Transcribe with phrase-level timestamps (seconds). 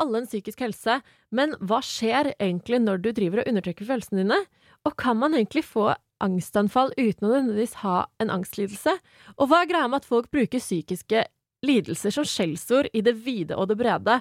[0.00, 0.98] alle en psykisk helse,
[1.34, 4.38] men hva skjer egentlig når du driver og undertrykker følelsene dine?
[4.86, 5.90] Og kan man egentlig få
[6.24, 8.94] angstanfall uten å nødvendigvis ha en angstlidelse?
[9.36, 11.26] Og hva er greia med at folk bruker psykiske
[11.66, 14.18] lidelser som skjellsord i det vide og det brede?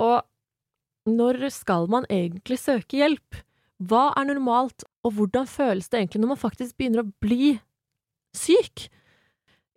[0.00, 0.24] Og
[1.08, 3.40] når skal man egentlig søke hjelp?
[3.78, 7.54] Hva er normalt, og hvordan føles det egentlig når man faktisk begynner å bli
[8.36, 8.88] syk?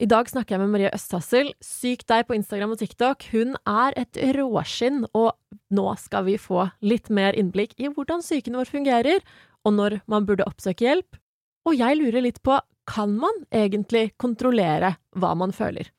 [0.01, 1.51] I dag snakker jeg med Marie Østhassel.
[1.61, 3.27] Syk deg på Instagram og TikTok.
[3.29, 5.35] Hun er et råskinn, og
[5.69, 9.21] nå skal vi få litt mer innblikk i hvordan psyken vår fungerer,
[9.61, 11.21] og når man burde oppsøke hjelp.
[11.69, 12.57] Og jeg lurer litt på,
[12.89, 15.93] kan man egentlig kontrollere hva man føler?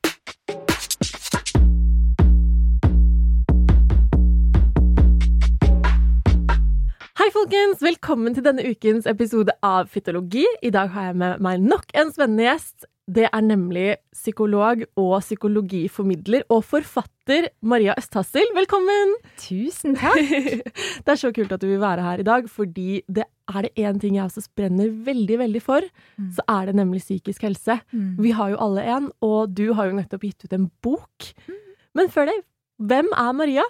[7.33, 7.81] Folkens!
[7.81, 10.43] Velkommen til denne ukens episode av Fytologi.
[10.65, 12.85] I dag har jeg med meg nok en spennende gjest.
[13.09, 18.45] Det er nemlig psykolog og psykologiformidler og forfatter Maria Østhassel.
[18.55, 19.15] Velkommen!
[19.41, 20.21] Tusen takk.
[21.03, 23.73] Det er så kult at du vil være her i dag, fordi det er det
[23.81, 26.29] én ting jeg også brenner veldig, veldig for, Mm.
[26.37, 27.79] så er det nemlig psykisk helse.
[28.21, 31.31] Vi har jo alle en, og du har jo nettopp gitt ut en bok.
[31.49, 31.55] Mm.
[31.97, 32.35] Men før det,
[32.77, 33.63] hvem er Maria?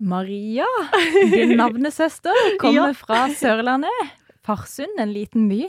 [0.00, 0.66] Maria,
[1.32, 2.92] din navnesøster, kommer Ja.
[2.98, 4.12] fra Sørlandet.
[4.46, 5.64] Farsund, en liten by.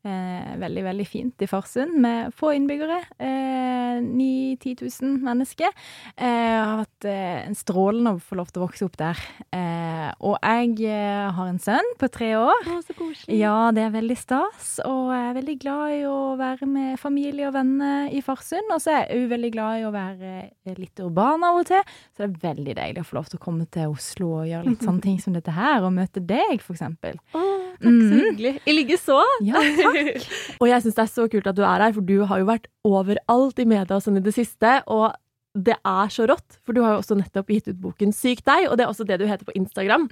[0.00, 3.02] Eh, veldig, veldig fint i Farsund, med få innbyggere.
[3.20, 5.68] Eh, 9000-10 000 mennesker.
[6.16, 6.24] Eh,
[6.56, 9.20] har hatt eh, en strålende å få lov til å vokse opp der.
[9.52, 12.64] Eh, og jeg eh, har en sønn på tre år.
[12.72, 13.36] Å, så koselig.
[13.42, 17.50] Ja, det er veldig stas, og jeg er veldig glad i å være med familie
[17.50, 18.72] og venner i Farsund.
[18.72, 20.32] Og så er jeg òg veldig glad i å være
[20.80, 21.84] litt urban av og til,
[22.16, 24.70] så det er veldig deilig å få lov til å komme til Oslo og gjøre
[24.72, 27.20] litt sånne ting som dette her, og møte deg, for eksempel.
[27.36, 27.44] Å,
[27.76, 28.24] takk så Mhm.
[28.30, 28.54] hyggelig.
[28.64, 29.20] I likeså.
[29.44, 29.86] Ja, takk.
[30.60, 32.48] og jeg syns det er så kult at du er her, for du har jo
[32.48, 34.76] vært overalt i media og sånn i det siste.
[34.90, 35.10] Og
[35.58, 38.68] det er så rått, for du har jo også nettopp gitt ut boken Syk deg,
[38.70, 40.04] og det er også det du heter på Instagram.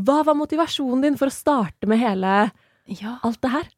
[0.00, 2.50] Hva var motivasjonen din for å starte med hele
[2.88, 3.18] Ja.
[3.22, 3.68] alt det her?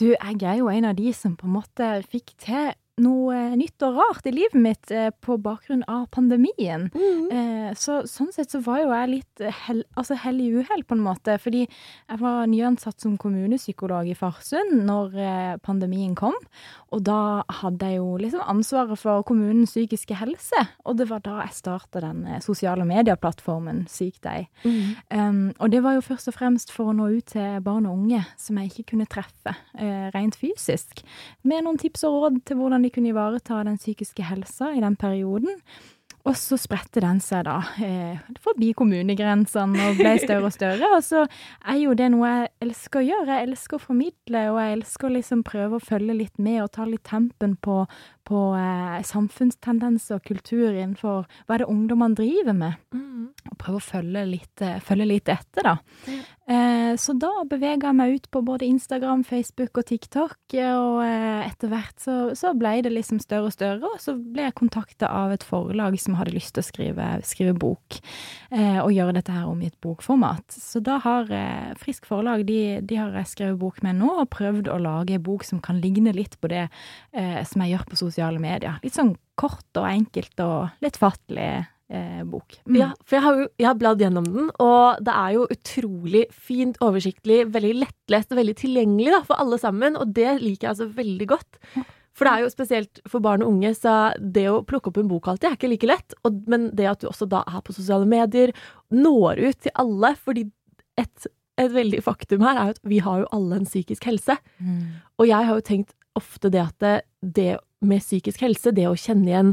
[0.00, 2.72] Du, jeg er jo en av de som på en måte fikk til
[3.02, 6.88] noe eh, nytt og rart i livet mitt eh, på bakgrunn av pandemien.
[6.90, 7.74] Mm.
[7.78, 10.96] så sånn sett så var jo jeg litt eh, hell, altså hell i uhell, på
[10.96, 11.36] en måte.
[11.42, 16.36] Fordi jeg var nyansatt som kommunepsykolog i Farsund når eh, pandemien kom.
[16.90, 20.64] Og da hadde jeg jo liksom ansvaret for kommunens psykiske helse.
[20.84, 24.48] Og det var da jeg starta den eh, sosiale medieplattformen Syk deg.
[25.10, 27.96] Um, og det var jo først og fremst for å nå ut til barn og
[28.02, 31.02] unge som jeg ikke kunne treffe uh, rent fysisk,
[31.46, 34.98] med noen tips og råd til hvordan de kunne ivareta den psykiske helsa i den
[35.00, 35.58] perioden.
[36.28, 40.90] Og så spredte den seg da eh, forbi kommunegrensene og ble større og større.
[40.98, 41.22] Og så
[41.64, 43.38] er jo det noe jeg elsker å gjøre.
[43.38, 46.72] Jeg elsker å formidle, og jeg elsker å liksom prøve å følge litt med og
[46.76, 47.78] ta litt tempen på,
[48.30, 52.78] på eh, samfunnstendenser og kultur innenfor hva er det ungdommene driver med
[53.48, 55.76] og prøve å følge litt, eh, følge litt etter, da.
[56.50, 60.98] Eh, så da bevega jeg meg ut på både Instagram, Facebook og TikTok, eh, og
[61.04, 64.56] eh, etter hvert så, så ble det liksom større og større, og så ble jeg
[64.58, 68.00] kontakta av et forlag som hadde lyst til å skrive, skrive bok,
[68.50, 70.58] eh, og gjøre dette her om i et bokformat.
[70.58, 71.30] Så da har
[71.80, 75.24] Frisk Forlag, de, de har jeg skrevet bok med nå, og prøvd å lage en
[75.24, 78.78] bok som kan ligne litt på det eh, som jeg gjør på sosiale medier.
[78.84, 81.50] Litt sånn kort og enkelt og lettfattelig
[81.90, 82.58] eh, bok.
[82.66, 82.78] Mm.
[82.80, 86.26] Ja, for jeg har jo jeg har bladd gjennom den, og det er jo utrolig
[86.34, 90.74] fint, oversiktlig, veldig lettlest og veldig tilgjengelig da, for alle sammen, og det liker jeg
[90.74, 91.58] altså veldig godt.
[92.16, 95.10] For det er jo spesielt for barn og unge, så det å plukke opp en
[95.10, 97.76] bok alltid er ikke like lett, og, men det at du også da er på
[97.76, 98.52] sosiale medier,
[98.92, 100.44] når ut til alle, fordi
[101.00, 101.30] et,
[101.60, 104.36] et veldig faktum her er jo at vi har jo alle en psykisk helse.
[104.58, 105.00] Mm.
[105.22, 107.50] Og jeg har jo tenkt ofte det at det, det
[107.82, 109.52] med psykisk helse, det å kjenne igjen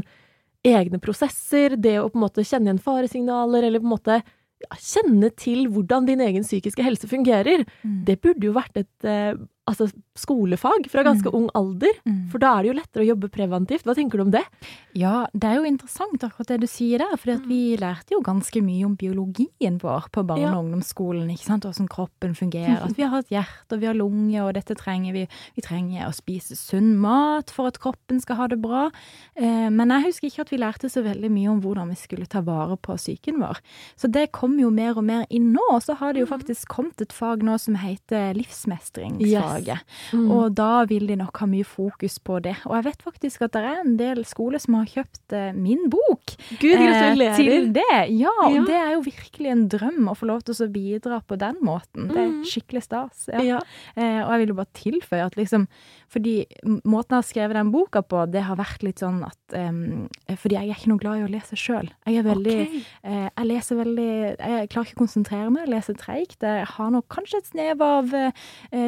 [0.68, 4.76] egne prosesser, det å på en måte kjenne igjen faresignaler, eller på en måte ja,
[4.76, 8.04] kjenne til hvordan din egen psykiske helse fungerer, Mm.
[8.04, 9.34] det burde jo vært et eh,
[9.68, 9.86] altså,
[10.18, 11.34] skolefag fra ganske Mm.
[11.38, 11.94] ung alder.
[12.06, 12.30] Mm.
[12.32, 13.84] For da er det jo lettere å jobbe preventivt.
[13.84, 14.42] Hva tenker du om det?
[14.98, 18.60] Ja, det er jo interessant akkurat det du sier der, for vi lærte jo ganske
[18.64, 23.02] mye om biologien vår på barne- og ungdomsskolen, ikke sant, hvordan kroppen fungerer, at vi
[23.04, 26.56] har et hjerte og vi har lunge, og dette trenger vi, vi trenger å spise
[26.56, 28.90] sunn mat for at kroppen skal ha det bra,
[29.36, 32.26] eh, men jeg husker ikke at vi lærte så veldig mye om hvordan vi skulle
[32.26, 33.58] ta vare på psyken vår.
[33.96, 36.66] Så det kommer jo mer og mer inn nå, og så har det jo faktisk
[36.68, 38.34] kommet et fag nå som heter
[39.58, 39.78] livsmestringsfaget.
[40.12, 40.30] Mm.
[40.30, 42.56] Og da vil de nok ha mye fokus på det.
[42.66, 45.88] Og jeg vet faktisk at det er en del skoler som har kjøpt eh, min
[45.90, 47.84] bok Gud, eh, til det.
[48.10, 48.64] Ja, og Ja.
[48.64, 52.08] det er jo virkelig en drøm å få lov til å bidra på den måten.
[52.08, 52.44] Det er Mm.
[52.44, 53.28] skikkelig stas.
[53.32, 53.40] Ja.
[53.42, 53.60] ja.
[53.96, 55.66] Eh, og jeg vil jo bare tilføye at liksom
[56.08, 56.46] Fordi
[56.88, 60.54] måten jeg har skrevet den boka på, det har vært litt sånn at um, Fordi
[60.56, 61.90] jeg er ikke noe glad i å lese sjøl.
[62.06, 62.80] Jeg er veldig okay.
[63.04, 66.40] Eh, jeg leser veldig Jeg klarer ikke å konsentrere meg, jeg leser treigt.
[66.40, 68.32] Jeg har nok kanskje et snev av eh,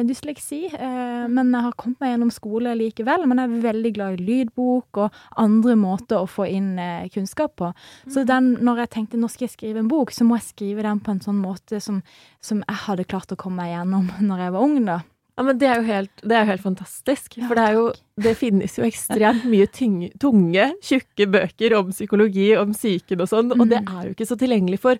[0.03, 3.25] dysleksi, eh, men jeg har kommet meg gjennom skole likevel.
[3.27, 7.55] Men jeg er veldig glad i lydbok og andre måter å få inn eh, kunnskap
[7.61, 7.71] på.
[8.11, 10.83] Så den, når jeg tenkte nå skal jeg skrive en bok, så må jeg skrive
[10.87, 12.01] den på en sånn måte som,
[12.41, 14.99] som jeg hadde klart å komme meg gjennom når jeg var ung, da.
[15.39, 17.37] Ja, men det er jo helt, det er jo helt fantastisk.
[17.47, 17.85] For det jo
[18.21, 23.53] Det finnes jo ekstremt mye tyng, tunge, tjukke bøker om psykologi, om psyken og sånn,
[23.55, 23.87] og det Mm.
[23.95, 24.99] er jo ikke så tilgjengelig for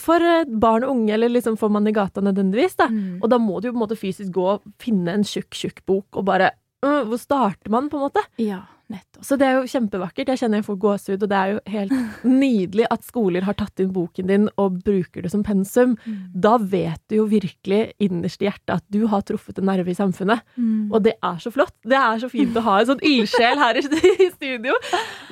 [0.00, 2.88] for eh, barn og unge, eller liksom får man i gata nødvendigvis, da.
[2.88, 3.20] Mm.
[3.20, 5.82] Og da må du jo på en måte fysisk gå og finne en tjukk, tjukk
[5.88, 6.54] bok, og bare
[6.84, 8.22] øh, Hvor starter man, på en måte?
[8.40, 9.24] Ja, nettopp.
[9.26, 10.32] Så det er jo kjempevakkert.
[10.32, 11.94] Jeg kjenner jeg får gåsehud, og det er jo helt
[12.42, 15.94] nydelig at skoler har tatt inn boken din og bruker det som pensum.
[16.06, 16.18] Mm.
[16.48, 19.98] Da vet du jo virkelig innerst i hjertet at du har truffet en nerve i
[19.98, 20.44] samfunnet.
[20.56, 20.90] Mm.
[20.90, 21.76] Og det er så flott.
[21.84, 24.76] Det er så fint å ha en sånn ildsjel her i i studio.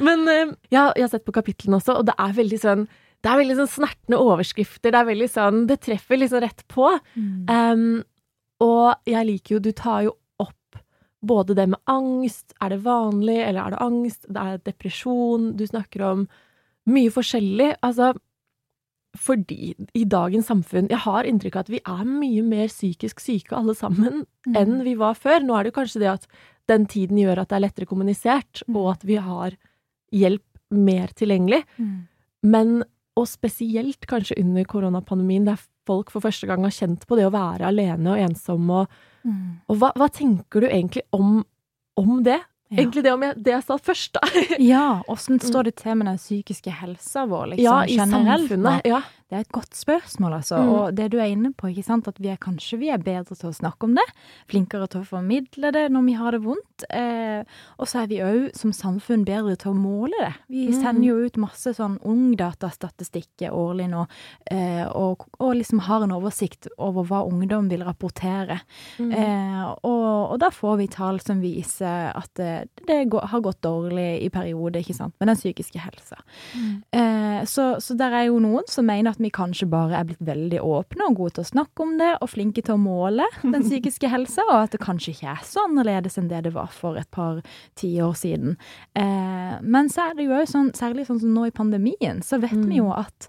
[0.05, 2.91] Men eh, ja, jeg har sett på kapitlene også, og det er veldig sånn
[3.23, 4.91] det er veldig sånn snertne overskrifter.
[4.93, 6.87] Det er veldig sånn Det treffer liksom rett på.
[7.17, 7.51] Mm.
[7.51, 8.05] Um,
[8.61, 10.79] og jeg liker jo Du tar jo opp
[11.23, 12.55] både det med angst.
[12.63, 14.25] Er det vanlig, eller er det angst?
[14.29, 15.51] Det er depresjon.
[15.57, 16.27] Du snakker om
[16.89, 17.75] mye forskjellig.
[17.85, 18.15] Altså
[19.19, 23.57] fordi i dagens samfunn Jeg har inntrykk av at vi er mye mer psykisk syke
[23.59, 24.57] alle sammen Mm.
[24.57, 25.41] enn vi var før.
[25.45, 26.27] Nå er det jo kanskje det at
[26.69, 28.77] den tiden gjør at det er lettere kommunisert, Mm.
[28.77, 29.51] og at vi har
[30.13, 31.65] hjelp mer tilgjengelig.
[31.79, 32.07] Mm.
[32.45, 32.85] Men,
[33.21, 37.33] og spesielt kanskje under koronapandemien, der folk for første gang har kjent på det å
[37.35, 38.89] være alene og ensom, og,
[39.21, 39.59] Mm.
[39.69, 41.43] og hva, hva tenker du egentlig om,
[42.01, 42.39] om det?
[42.71, 42.77] Ja.
[42.79, 44.21] Egentlig det om jeg, det jeg sa først, da.
[44.63, 48.49] Ja, åssen står det til med den psykiske helsa vår, liksom, ja, i generelt?
[48.49, 48.87] samfunnet.
[48.89, 49.03] Ja.
[49.31, 50.59] Det er et godt spørsmål, altså.
[50.59, 50.71] Mm.
[50.75, 53.37] Og det du er inne på, ikke sant, at vi er kanskje vi er bedre
[53.39, 54.07] til å snakke om det,
[54.51, 56.87] flinkere til å formidle det når vi har det vondt.
[56.91, 57.45] Eh,
[57.79, 60.33] og så er vi òg som samfunn bedre til å måle det.
[60.51, 60.81] Vi Mm.
[60.83, 64.05] sender jo ut masse sånn ungdatastatistikker årlig nå,
[64.51, 68.61] eh, og, og liksom har en oversikt over hva ungdom vil rapportere.
[68.99, 69.13] Mm.
[69.13, 73.61] Eh, og, og da får vi tall som viser at det, det går, har gått
[73.63, 76.21] dårlig i perioder, ikke sant, med den psykiske helsa.
[76.57, 76.75] Mm.
[76.93, 80.23] Eh, så, så der er jo noen som mener at vi kanskje bare er blitt
[80.25, 83.63] veldig åpne og gode til å snakke om det, og flinke til å måle den
[83.63, 86.97] psykiske helsa, og at det kanskje ikke er så annerledes enn det det var for
[87.01, 87.43] et par
[87.81, 88.57] tiår siden.
[88.97, 92.41] Eh, men så er det jo òg sånn, særlig sånn som nå i pandemien, så
[92.41, 92.67] vet Mm.
[92.69, 93.29] vi jo at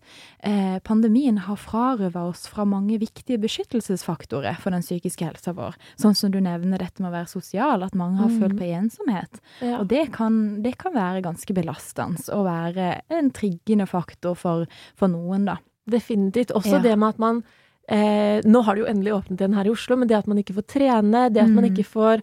[0.83, 5.75] pandemien har frarøva oss fra mange viktige beskyttelsesfaktorer for den psykiske helsa vår.
[6.01, 8.39] Sånn som du nevner dette med å være sosial, at mange har Mm.
[8.39, 9.39] følt på ensomhet.
[9.61, 9.79] Ja.
[9.79, 14.65] Og det kan, det kan være ganske belastende og være en triggende faktor for,
[14.95, 15.57] for noen, da.
[15.89, 16.51] Definitivt.
[16.53, 16.79] Også Ja.
[16.79, 17.43] det med at man
[17.89, 20.37] eh, Nå har det jo endelig åpnet igjen her i Oslo, men det at man
[20.37, 21.75] ikke får trene, det at man Mm.
[21.75, 22.21] ikke får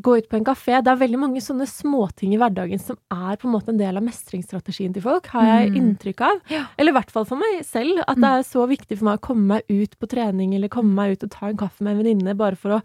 [0.00, 3.36] gå ut på en kafé Det er veldig mange sånne småting i hverdagen som er
[3.36, 5.76] på en måte en del av mestringsstrategien til folk, har jeg Mm.
[5.80, 6.40] inntrykk av.
[6.50, 6.64] Ja.
[6.78, 9.26] Eller i hvert fall for meg selv, at det er så viktig for meg å
[9.26, 12.04] komme meg ut på trening, eller komme meg ut og ta en kaffe med en
[12.04, 12.82] venninne, bare for å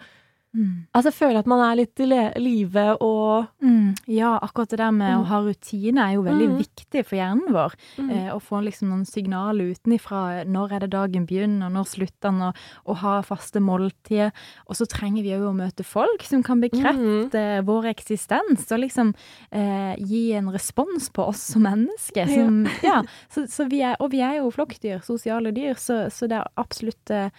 [0.56, 0.86] Mm.
[0.94, 2.06] Altså føler at man er litt i
[2.40, 3.96] live og Mm.
[4.08, 5.26] Ja, akkurat det der med å Mm.
[5.26, 6.58] ha rutine er jo veldig Mm.
[6.60, 7.74] viktig for hjernen vår.
[7.98, 8.10] mm.
[8.12, 10.46] Eh, å få liksom noen signaler utenifra.
[10.46, 12.56] Når er det dagen begynner, når slutter den, og,
[12.86, 14.32] og ha faste måltider.
[14.70, 17.66] Og så trenger vi òg å møte folk som kan bekrefte Mm.
[17.66, 19.14] vår eksistens, og liksom
[19.52, 22.28] eh, gi en respons på oss som mennesker.
[22.28, 23.02] Som, ja.
[23.34, 26.48] så, så vi er, og vi er jo flokkdyr, sosiale dyr, så, så det er
[26.58, 27.30] absolutt eh,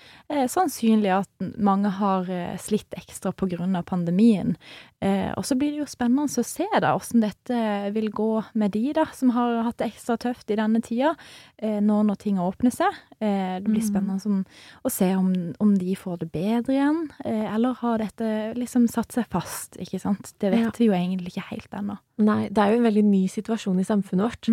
[0.48, 1.28] sannsynlig at
[1.58, 4.56] mange har eh, slitt ekstra på grunn av pandemien.
[5.00, 8.72] Eh, og så blir det jo spennende å se da, hvordan dette vil gå med
[8.72, 11.14] de da, som har hatt det ekstra tøft i denne tida,
[11.58, 12.92] eh, nå når ting åpner seg.
[13.20, 13.90] Eh, det blir Mhm.
[13.92, 14.44] spennende som,
[14.84, 19.12] å se om, om de får det bedre igjen, eh, eller har dette liksom satt
[19.12, 20.32] seg fast, ikke sant?
[20.38, 20.70] Det vet Ja.
[20.78, 21.98] vi jo egentlig ikke helt ennå.
[22.18, 24.48] Nei, det er jo en veldig ny situasjon i samfunnet vårt.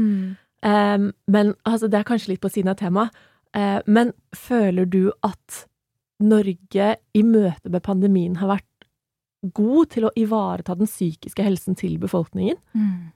[0.63, 3.09] Em, men altså, det er kanskje litt på siden av temaet.
[3.53, 5.65] Uh, men føler du at
[6.21, 8.67] Norge i møte med pandemien har vært
[9.57, 12.59] god til å ivareta den psykiske helsen til befolkningen?
[12.77, 13.11] Mm.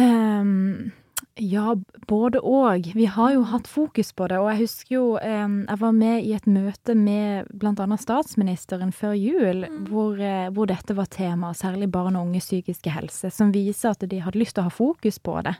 [0.00, 0.92] Ehm,
[1.36, 1.74] ja,
[2.08, 2.86] både og.
[2.96, 6.32] Vi har jo hatt fokus på det, og jeg husker jo jeg var med i
[6.36, 12.16] et møte med annet statsministeren før jul, hvor, eh, hvor dette var tema, særlig barn
[12.16, 15.36] og unges psykiske helse, som viser at de hadde lyst til å ha fokus på
[15.44, 15.54] det.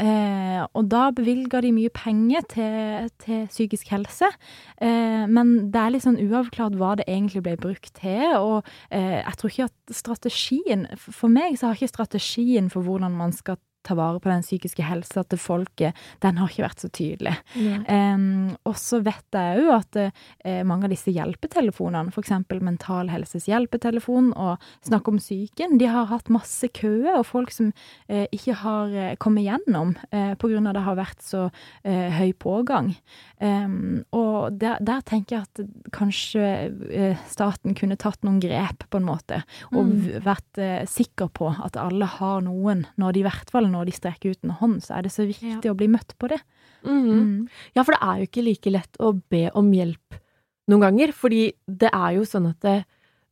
[0.00, 4.30] Eh, og da bevilga de mye penger til, til psykisk helse,
[4.80, 9.20] eh, men det er litt sånn uavklart hva det egentlig ble brukt til, og eh,
[9.20, 13.58] jeg tror ikke at strategien For meg så har ikke strategien for hvordan man skal
[13.86, 17.34] ta vare på den psykiske helsa til folket, den har ikke vært så tydelig.
[17.88, 22.34] Um, og så vet jeg òg at uh, mange av disse hjelpetelefonene, f.eks.
[22.60, 27.70] Mental Helses hjelpetelefon og Snakk om psyken, de har hatt masse køer og folk som
[28.10, 32.92] uh, ikke har eh, kommet gjennom uh, av det har vært så uh, høy pågang.
[33.40, 39.08] Um, og der, der tenker jeg at kanskje staten kunne tatt noen grep, på en
[39.08, 40.20] måte, og Mm.
[40.22, 40.58] vært
[40.90, 44.44] sikker på at alle har noen, når de i hvert fall når de strekker ut
[44.44, 46.40] en hånd, så er det så viktig å bli møtt på det.
[46.84, 47.10] Mhm.
[47.20, 47.48] Mm.
[47.76, 50.18] Ja, for det er jo ikke like lett å be om hjelp
[50.70, 52.84] noen ganger, fordi det er jo sånn at det,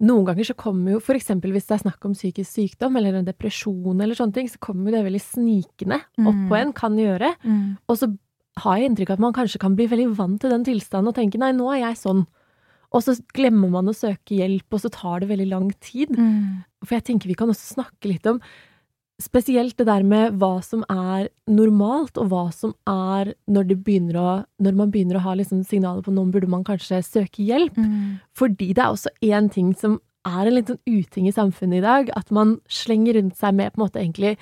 [0.02, 3.24] noen ganger så kommer jo, eksempel hvis det er snakk om psykisk sykdom eller en
[3.28, 6.48] depresjon eller sånne ting, så kommer jo det veldig snikende opp Mm.
[6.48, 7.34] på en, kan gjøre.
[7.44, 7.78] Mm.
[7.88, 8.18] Og så
[8.58, 11.14] har jeg inntrykk av at man kanskje kan bli veldig vant til den tilstanden og
[11.14, 12.26] tenke nei, nå er jeg sånn.
[12.90, 16.08] Og så glemmer man å søke hjelp, og så tar det veldig lang tid.
[16.10, 16.64] Mm.
[16.84, 18.40] For jeg tenker vi kan også snakke litt om
[19.20, 24.14] spesielt det der med hva som er normalt, og hva som er når, det begynner
[24.20, 24.28] å,
[24.62, 27.74] når man begynner å ha liksom signaler på noen burde man kanskje søke hjelp.
[27.76, 28.20] Mm.
[28.38, 29.98] Fordi det er også én ting som
[30.28, 33.72] er en litt sånn uting i samfunnet i dag, at man slenger rundt seg med
[33.72, 34.36] på en måte egentlig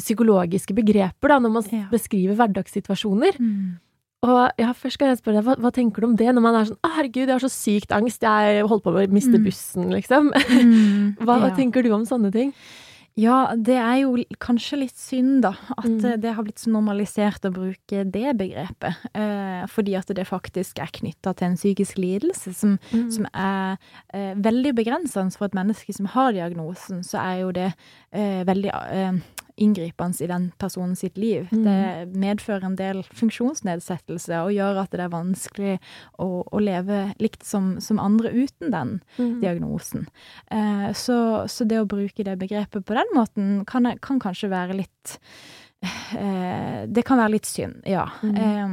[0.00, 1.86] psykologiske begreper da, når man Ja.
[1.90, 3.36] beskriver hverdagssituasjoner.
[3.38, 3.78] Mm.
[4.22, 6.54] Og ja, først skal jeg spørre deg, hva, hva tenker du om det, når man
[6.54, 9.44] er sånn 'Å, herregud, jeg har så sykt angst, jeg holdt på å miste Mm.
[9.44, 10.30] bussen', liksom.
[10.32, 11.16] Mm.
[11.24, 12.52] Hva, hva tenker du om sånne ting?
[13.20, 15.50] Ja, det er jo kanskje litt synd, da.
[15.76, 16.04] At Mm.
[16.12, 18.96] eh, det har blitt så normalisert å bruke det begrepet.
[19.14, 23.10] Eh, fordi at det faktisk er knytta til en psykisk lidelse som, Mm.
[23.12, 23.78] som er
[24.14, 27.02] eh, veldig begrensende for et menneske som har diagnosen.
[27.04, 27.74] Så er jo det
[28.12, 29.12] eh, veldig eh,
[29.60, 31.48] inngripende i den personen sitt liv.
[31.52, 31.64] Mm.
[31.66, 35.74] Det medfører en del funksjonsnedsettelse og gjør at det er vanskelig
[36.18, 39.40] å, å leve likt som, som andre uten den Mm.
[39.42, 40.06] diagnosen.
[40.50, 44.78] Eh, så, så det å bruke det begrepet på den måten kan, kan kanskje være
[44.80, 45.18] litt
[46.90, 48.02] Det kan være litt synd, ja.
[48.24, 48.36] Mm.
[48.36, 48.72] Eh,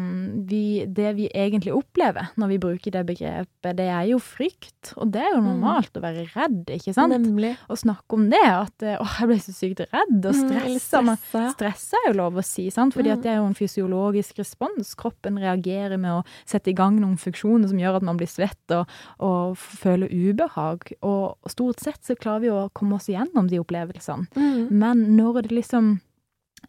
[0.49, 0.61] vi,
[0.91, 4.93] det vi egentlig opplever når vi bruker det begrepet, det er jo frykt.
[4.97, 7.13] Og det er jo normalt å være redd, ikke sant?
[7.13, 7.53] Nemlig.
[7.69, 11.01] Å snakke om det, at eh, 'å, jeg ble så sykt redd', og Mm, stressa.
[11.03, 11.51] Man- stressa.
[11.53, 12.93] Stress er jo lov å si, sant?
[12.93, 13.13] fordi Mm.
[13.17, 14.95] at det er jo en fysiologisk respons.
[14.95, 18.71] Kroppen reagerer med å sette i gang noen funksjoner som gjør at man blir svett
[18.71, 18.87] og,
[19.19, 20.91] og føler ubehag.
[21.03, 24.27] Og stort sett så klarer vi å komme oss gjennom de opplevelsene.
[24.35, 24.71] Mm.
[24.71, 25.99] Men når det liksom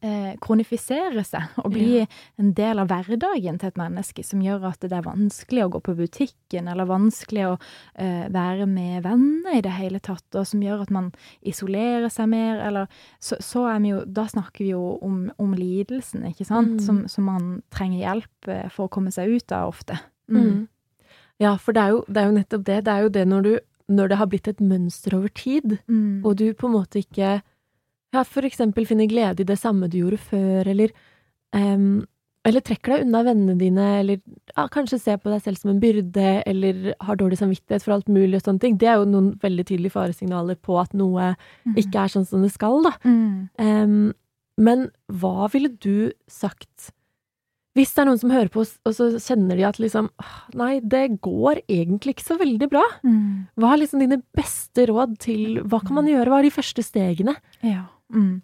[0.02, 2.06] eh, kronifisere seg og bli Ja.
[2.38, 5.80] en del av hverdagen til et menneske, som gjør at det er vanskelig å gå
[5.82, 7.58] på butikken, eller vanskelig å
[7.96, 11.12] eh, være med venner i det hele tatt, og som gjør at man
[11.42, 12.86] isolerer seg mer, eller
[13.20, 16.80] så, så er vi jo Da snakker vi jo om, om lidelsen, ikke sant, Mm.
[16.84, 19.98] som, som man trenger hjelp eh, for å komme seg ut av ofte.
[20.30, 20.68] Mm.
[21.40, 22.84] Ja, for det er, jo, det er jo nettopp det.
[22.84, 23.52] Det er jo det når, du,
[23.94, 26.24] når det har blitt et mønster over tid, Mm.
[26.26, 27.40] og du på en måte ikke
[28.14, 30.94] ja, for eksempel finner glede i det samme du gjorde før, eller
[31.56, 32.06] um,
[32.48, 34.20] eller trekker deg unna vennene dine, eller
[34.54, 38.08] ja, kanskje ser på deg selv som en byrde, eller har dårlig samvittighet for alt
[38.08, 38.78] mulig og sånne ting.
[38.80, 41.34] Det er jo noen veldig tydelige faresignaler på at noe
[41.66, 41.74] Mm.
[41.82, 42.94] ikke er sånn som det skal, da.
[43.04, 43.48] Mm.
[43.58, 44.14] Um,
[44.56, 46.92] men hva ville du sagt
[47.76, 50.08] hvis det er noen som hører på, og så kjenner de at liksom
[50.58, 52.82] Nei, det går egentlig ikke så veldig bra.
[53.06, 53.46] Mm.
[53.54, 56.26] Hva er liksom dine beste råd til Hva kan man gjøre?
[56.32, 57.36] Hva er de første stegene?
[57.62, 57.84] Ja.
[58.12, 58.42] Mm.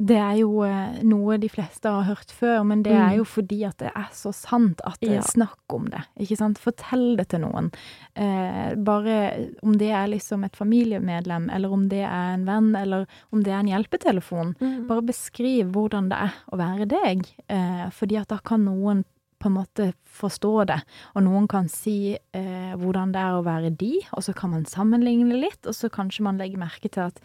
[0.00, 3.00] Det er jo eh, noe de fleste har hørt før, men det Mm.
[3.04, 6.00] er jo fordi at det er så sant at det er snakk om det.
[6.18, 6.56] Ikke sant?
[6.58, 7.68] Fortell det til noen.
[8.16, 13.04] Eh, bare om det er liksom et familiemedlem, eller om det er en venn, eller
[13.30, 14.54] om det er en hjelpetelefon.
[14.88, 19.04] Bare beskriv hvordan det er å være deg, eh, fordi at da kan noen
[19.38, 20.82] på en måte forstå det,
[21.14, 24.64] og noen kan si eh, hvordan det er å være de, og så kan man
[24.64, 27.20] sammenligne litt, og så kanskje man legger merke til at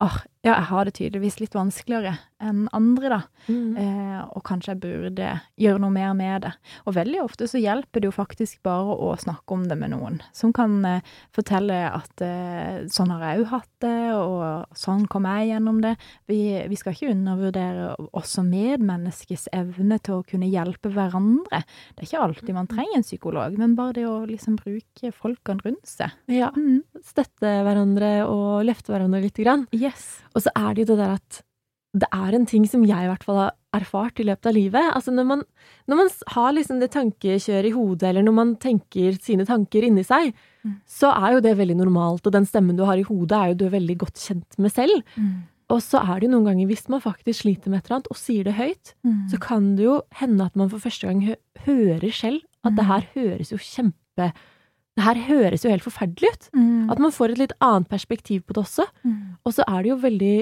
[0.00, 3.18] ah, Ja, jeg har det tydeligvis litt vanskeligere enn andre, da.
[3.48, 3.76] Mm.
[3.82, 6.52] Eh, og kanskje jeg burde gjøre noe mer med det.
[6.86, 10.20] Og veldig ofte så hjelper det jo faktisk bare å snakke om det med noen,
[10.36, 15.26] som kan eh, fortelle at eh, sånn har jeg jo hatt det, og sånn kom
[15.28, 15.96] jeg gjennom det.
[16.30, 16.40] Vi,
[16.70, 21.64] vi skal ikke undervurdere også medmenneskets evne til å kunne hjelpe hverandre.
[21.94, 25.66] Det er ikke alltid man trenger en psykolog, men bare det å liksom bruke folkene
[25.66, 26.14] rundt seg.
[26.30, 26.52] Ja.
[26.54, 26.84] Mm.
[27.02, 29.66] Støtte hverandre og løfte hverandre lite grann.
[29.74, 30.20] Yes.
[30.38, 31.42] Og så er det jo det der at
[31.98, 34.90] det er en ting som jeg i hvert fall har erfart i løpet av livet.
[34.94, 35.42] Altså når man,
[35.88, 40.04] når man har liksom det tankekjøret i hodet, eller når man tenker sine tanker inni
[40.06, 40.74] seg, Mm.
[40.90, 43.54] så er jo det veldig normalt, og den stemmen du har i hodet er jo
[43.54, 45.02] du er veldig godt kjent med selv.
[45.16, 45.44] Mm.
[45.70, 48.10] Og så er det jo noen ganger, hvis man faktisk sliter med et eller annet,
[48.10, 49.28] og sier det høyt, Mm.
[49.30, 52.84] så kan det jo hende at man for første gang hø hører selv at det
[52.84, 52.90] Mm.
[52.90, 54.32] her høres jo kjempe
[54.98, 56.46] Det her høres jo helt forferdelig ut.
[56.58, 56.88] Mm.
[56.90, 58.86] At man får et litt annet perspektiv på det også.
[59.06, 59.18] Mm.
[59.46, 60.36] Og så er det jo veldig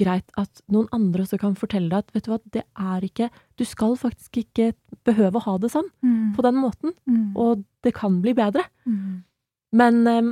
[0.00, 3.26] greit at noen andre også kan fortelle deg at vet du hva, det er ikke
[3.58, 4.68] Du skal faktisk ikke
[5.06, 6.34] behøve å ha det sånn, Mm.
[6.36, 6.92] på den måten.
[7.10, 7.36] Mm.
[7.36, 8.62] Og det kan bli bedre.
[8.86, 9.22] Mm.
[9.72, 10.30] Men um,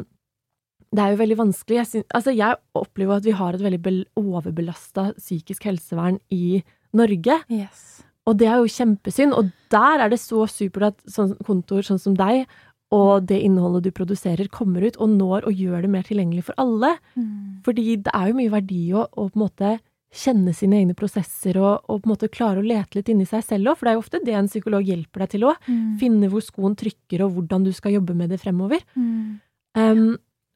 [0.95, 1.77] det er jo veldig vanskelig.
[1.83, 6.63] Jeg, synes, altså, jeg opplever at vi har et veldig bel- overbelasta psykisk helsevern i
[6.97, 7.39] Norge.
[7.51, 8.03] Yes.
[8.29, 9.35] Og det er jo kjempesynd.
[9.37, 12.47] Og der er det så supert at sånn kontor sånn som deg,
[12.95, 16.61] og det innholdet du produserer, kommer ut og når og gjør det mer tilgjengelig for
[16.61, 16.95] alle.
[17.19, 17.61] Mm.
[17.67, 19.73] Fordi det er jo mye verdi å, å på en måte
[20.09, 23.45] kjenne sine egne prosesser og, og på en måte klare å lete litt inni seg
[23.45, 25.69] selv òg, for det er jo ofte det en psykolog hjelper deg til òg.
[25.69, 25.91] Mm.
[26.01, 28.81] Finne hvor skoen trykker og hvordan du skal jobbe med det fremover.
[28.97, 29.37] Mm.
[29.77, 30.09] Um,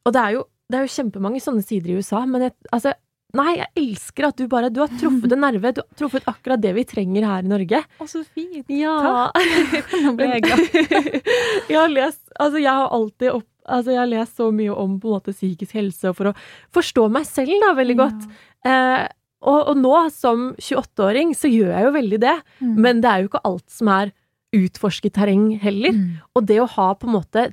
[0.03, 2.95] og det er, jo, det er jo kjempemange sånne sider i USA, men jeg, altså
[3.33, 5.71] Nei, jeg elsker at du bare Du har truffet en nerve.
[5.73, 7.79] Du har truffet akkurat det vi trenger her i Norge.
[7.81, 8.67] Å, så fint.
[8.69, 9.31] Ja.
[10.03, 10.61] Nå ble jeg glad.
[11.71, 14.97] jeg har lest Altså, jeg har alltid opp Altså, jeg har lest så mye om
[14.99, 16.37] på en måte psykisk helse, og for å
[16.75, 18.25] forstå meg selv da, veldig godt.
[18.67, 19.05] Eh,
[19.39, 22.33] og, og nå, som 28-åring, så gjør jeg jo veldig det.
[22.59, 22.73] Mm.
[22.83, 24.11] Men det er jo ikke alt som er
[24.59, 25.95] utforsket terreng heller.
[25.95, 26.19] Mm.
[26.35, 27.45] Og det å ha på en måte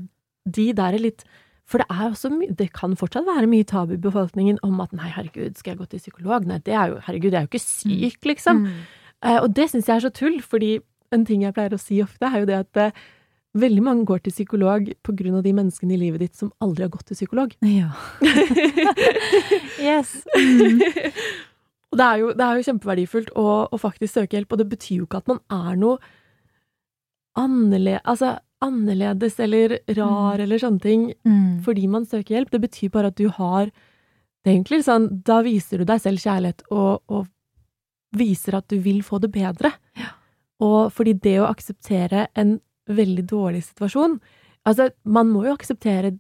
[0.51, 1.23] de der litt
[1.71, 5.11] For det er også Det kan fortsatt være mye tabu i befolkningen om at nei,
[5.15, 6.47] herregud, skal jeg gå til psykolog?
[6.47, 8.65] Nei, det er jo Herregud, jeg er jo ikke syk, liksom.
[8.67, 8.83] Mm.
[9.21, 10.79] Uh, og det syns jeg er så tull, fordi
[11.15, 13.05] en ting jeg pleier å si ofte, er jo det at uh,
[13.61, 16.87] veldig mange går til psykolog på grunn av de menneskene i livet ditt som aldri
[16.87, 17.55] har gått til psykolog.
[17.67, 17.91] Ja.
[19.91, 20.21] yes.
[20.35, 20.83] Mm.
[21.91, 24.69] Og det er jo, det er jo kjempeverdifullt å, å faktisk søke hjelp, og det
[24.71, 25.99] betyr jo ikke at man er noe
[27.39, 30.41] annerledes altså, annerledes eller rar Mm.
[30.43, 31.63] eller sånne ting Mm.
[31.65, 32.51] fordi man søker hjelp.
[32.51, 33.67] Det betyr bare at du har
[34.45, 37.27] det er egentlig sånn, Da viser du deg selv kjærlighet og, og
[38.17, 39.73] viser at du vil få det bedre.
[40.61, 44.21] Og fordi det å akseptere en veldig dårlig situasjon
[44.67, 46.19] Altså, man må jo akseptere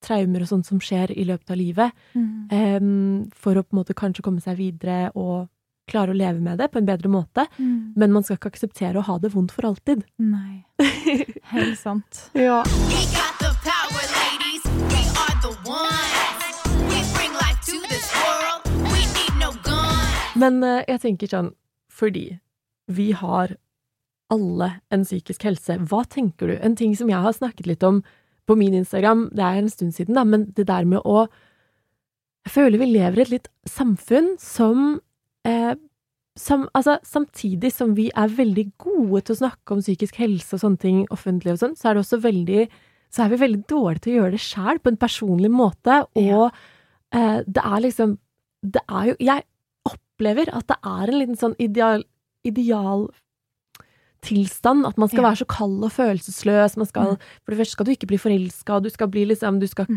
[0.00, 2.52] traumer og sånt som skjer i løpet av livet, Mm.
[2.52, 5.48] um, for å på en måte kanskje komme seg videre og
[5.90, 7.46] klare å leve med det på en bedre måte.
[7.58, 7.94] Mm.
[7.96, 10.04] Men man skal ikke akseptere å ha det vondt for alltid.
[10.18, 10.64] Nei.
[11.52, 12.28] Helt sant.
[12.34, 12.62] Ja.
[20.34, 21.52] Men eh, jeg tenker sånn,
[21.94, 22.24] fordi
[22.90, 23.54] vi har
[24.34, 26.56] alle en psykisk helse, hva tenker du?
[26.58, 28.02] En ting som jeg har snakket litt om
[28.48, 31.26] på min Instagram, det er en stund siden, da, men det der med å
[32.44, 34.98] Jeg føler vi lever i et litt samfunn som
[35.44, 35.74] eh,
[36.36, 40.60] som, altså, samtidig som vi er veldig gode til å snakke om psykisk helse og
[40.64, 42.68] sånne ting offentlig og sånn, så er det også veldig
[43.14, 46.22] så er vi veldig dårlige til å gjøre det sjæl på en personlig måte, og
[46.24, 46.50] Ja.
[47.12, 48.18] eh, det er liksom
[48.66, 49.42] Det er jo Jeg
[49.86, 52.02] opplever at det er en liten sånn ideal,
[52.44, 53.08] ideal
[54.24, 55.30] tilstand, at man skal Ja.
[55.30, 57.18] være så kald og følelsesløs, man skal Mm.
[57.44, 59.96] For det første skal du ikke bli forelska, du skal bli liksom Du skal Mm.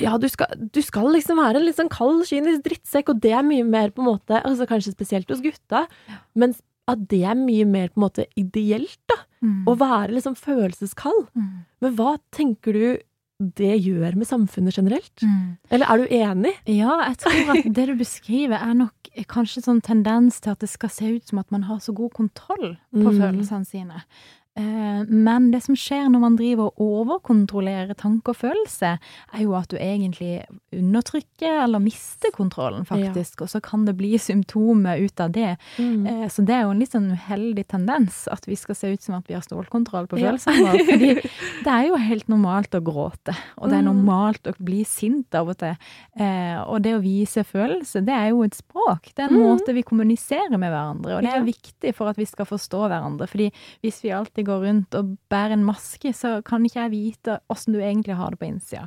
[0.00, 3.32] Ja, du skal, du skal liksom være en litt sånn kald, kynisk drittsekk, og det
[3.38, 5.86] er mye mer på en måte Altså kanskje spesielt hos gutta,
[6.38, 6.54] men
[6.88, 9.18] at det er mye mer på en måte ideelt, da.
[9.44, 9.66] Mm.
[9.68, 11.28] Å være liksom følelseskald.
[11.36, 11.50] Mm.
[11.84, 12.86] Men hva tenker du
[13.38, 15.12] det gjør med samfunnet generelt?
[15.22, 15.58] Mm.
[15.70, 16.54] Eller er du enig?
[16.66, 18.94] Ja, jeg tror at det du beskriver er nok
[19.30, 22.10] kanskje sånn tendens til at det skal se ut som at man har så god
[22.16, 23.20] kontroll på Mm.
[23.20, 24.02] følelsene sine.
[24.58, 29.54] Eh, Men det som skjer når man driver og overkontrollerer tanke og følelse, er jo
[29.54, 30.42] at du egentlig
[30.74, 33.42] undertrykker eller mister kontrollen, faktisk.
[33.44, 35.56] Og så kan det bli symptomer ut av det.
[35.78, 36.06] Mm.
[36.06, 39.02] Eh, Så det er jo en litt sånn uheldig tendens at vi skal se ut
[39.02, 40.84] som at vi har stålkontroll på følelsene våre.
[40.90, 41.12] Fordi
[41.64, 43.94] det er jo helt normalt å gråte, og det er Mm.
[43.94, 45.76] normalt å bli sint av og til.
[46.18, 49.12] Eh, og det å vise følelse, det er jo et språk.
[49.14, 49.46] Det er en Mm.
[49.46, 53.28] måte vi kommuniserer med hverandre, og det er viktig for at vi skal forstå hverandre.
[53.28, 57.38] Fordi hvis vi alltid går rundt og bærer en maske, så kan ikke jeg vite
[57.52, 58.86] åssen du egentlig har det på innsida.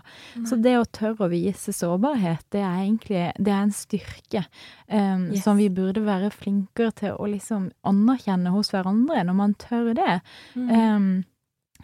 [0.49, 4.45] Så det å tørre å vise sårbarhet, det er egentlig det er en styrke
[4.91, 5.43] um, Yes.
[5.45, 10.15] som vi burde være flinkere til å liksom anerkjenne hos hverandre, når man tør det.
[10.55, 10.71] Mm.
[10.71, 11.11] Um,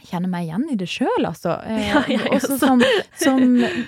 [0.04, 1.58] kjenner meg igjen i det sjøl, altså.
[1.68, 2.58] Eh, Ja, også også.
[2.62, 2.82] som,
[3.18, 3.42] som,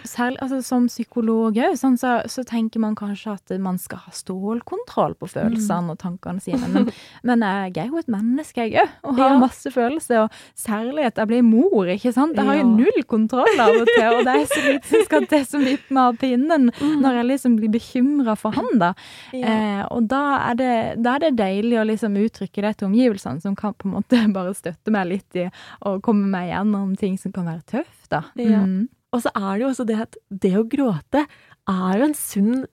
[0.08, 4.12] særlig, altså, som psykolog òg, sånn, så, så tenker man kanskje at man skal ha
[4.16, 6.68] stålkontroll på følelsene og tankene sine.
[6.74, 6.90] Men,
[7.28, 9.40] men jeg er jo et menneske, jeg òg, og har Ja.
[9.40, 10.24] masse følelser.
[10.26, 12.36] Og særlig at jeg blir mor, ikke sant.
[12.38, 15.28] Jeg har jo null kontroll av og til, og det er så lite som skal
[15.30, 16.70] til som vipper meg av pinnen
[17.04, 18.94] når jeg liksom blir bekymra for han, da.
[19.36, 19.54] Ja.
[19.54, 20.72] Eh, og da er, det,
[21.04, 24.22] da er det deilig å liksom uttrykke det til omgivelsene, som kan på en måte
[24.38, 25.46] bare støtte meg litt i
[25.86, 28.24] å komme meg gjennom ting som kan være tøft, da.
[28.40, 28.64] Ja.
[28.66, 28.88] Mm.
[29.14, 31.24] Og så er det jo også det at det å gråte
[31.70, 32.66] er jo en sunn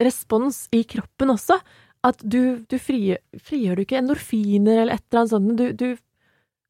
[0.00, 1.58] respons i kroppen også.
[2.06, 5.56] At du, du frigjør, frigjør du ikke endorfiner eller et eller annet sånt.
[5.58, 5.88] Du, du,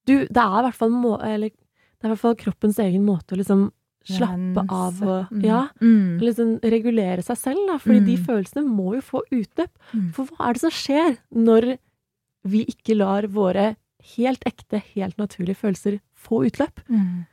[0.09, 3.05] du Det er i hvert fall må, eller, det er i hvert fall kroppens egen
[3.07, 3.69] måte å liksom
[4.11, 5.43] slappe av og Mm.
[5.45, 5.61] Ja.
[5.85, 6.19] Mm.
[6.25, 7.77] Liksom regulere seg selv, da.
[7.79, 8.25] Fordi de Mm.
[8.27, 9.71] følelsene må jo få utløp.
[9.93, 10.09] Mm.
[10.17, 11.79] For hva er det som skjer når
[12.49, 13.77] vi ikke lar våre
[14.17, 16.81] helt ekte, helt naturlige følelser få utløp?
[16.89, 17.27] Mm.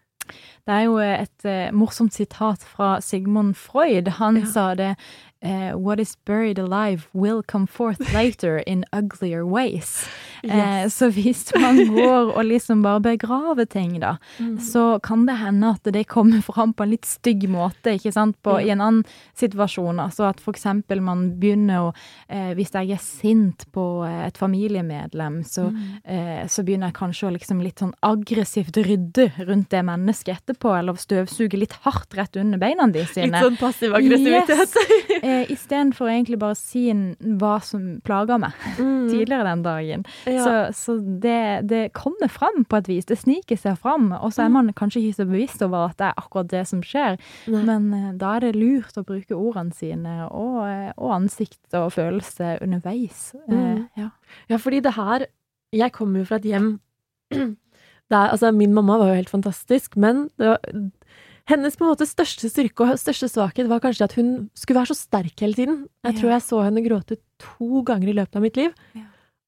[0.68, 4.10] Det er jo et eh, morsomt sitat fra Sigmund Freud.
[4.20, 4.46] Han Ja.
[4.52, 4.96] sa det
[5.42, 10.08] eh, What is buried alive will come forth later in uglier ways.
[10.44, 14.58] Eh, så hvis man går og liksom bare begraver ting, da, Mm.
[14.60, 18.36] så kan det hende at det kommer fram på en litt stygg måte, ikke sant,
[18.44, 18.68] på, Ja.
[18.68, 19.98] i en annen situasjon.
[20.00, 21.94] Altså at for eksempel man begynner å
[22.30, 26.48] uh, Hvis jeg er sint på et familiemedlem, så, Mm.
[26.48, 30.94] så begynner jeg kanskje å liksom litt sånn aggressivt rydde rundt det mennesket etterpå, eller
[30.94, 34.76] støvsuge litt hardt rett under beina de Litt sånn passiv aggressivitet.
[35.28, 36.86] eh, Istedenfor egentlig bare å si
[37.42, 39.10] hva som plager meg Mm.
[39.12, 40.06] tidligere den dagen.
[40.26, 40.44] Ja.
[40.44, 43.06] Så, så det, det kommer fram på et vis.
[43.08, 44.10] Det sniker seg fram.
[44.18, 44.54] Og så er Mm.
[44.58, 47.18] man kanskje ikke så bevisst over at det er akkurat det som skjer.
[47.48, 47.64] Nei.
[47.68, 51.92] Men eh, da er det lurt å bruke ordene sine og, eh, og ansikt og
[51.96, 53.34] følelse underveis.
[53.48, 53.88] Eh, Mm.
[53.98, 54.10] ja.
[54.50, 55.26] Ja, fordi det her
[55.74, 56.80] Jeg kommer jo fra et hjem
[57.32, 60.60] det er, Altså, min mamma var jo helt fantastisk, men det var,
[61.48, 64.92] hennes på en måte største styrke og største svakhet var kanskje at hun skulle være
[64.92, 65.86] så sterk hele tiden.
[66.06, 68.74] Jeg tror jeg så henne gråte to ganger i løpet av mitt liv.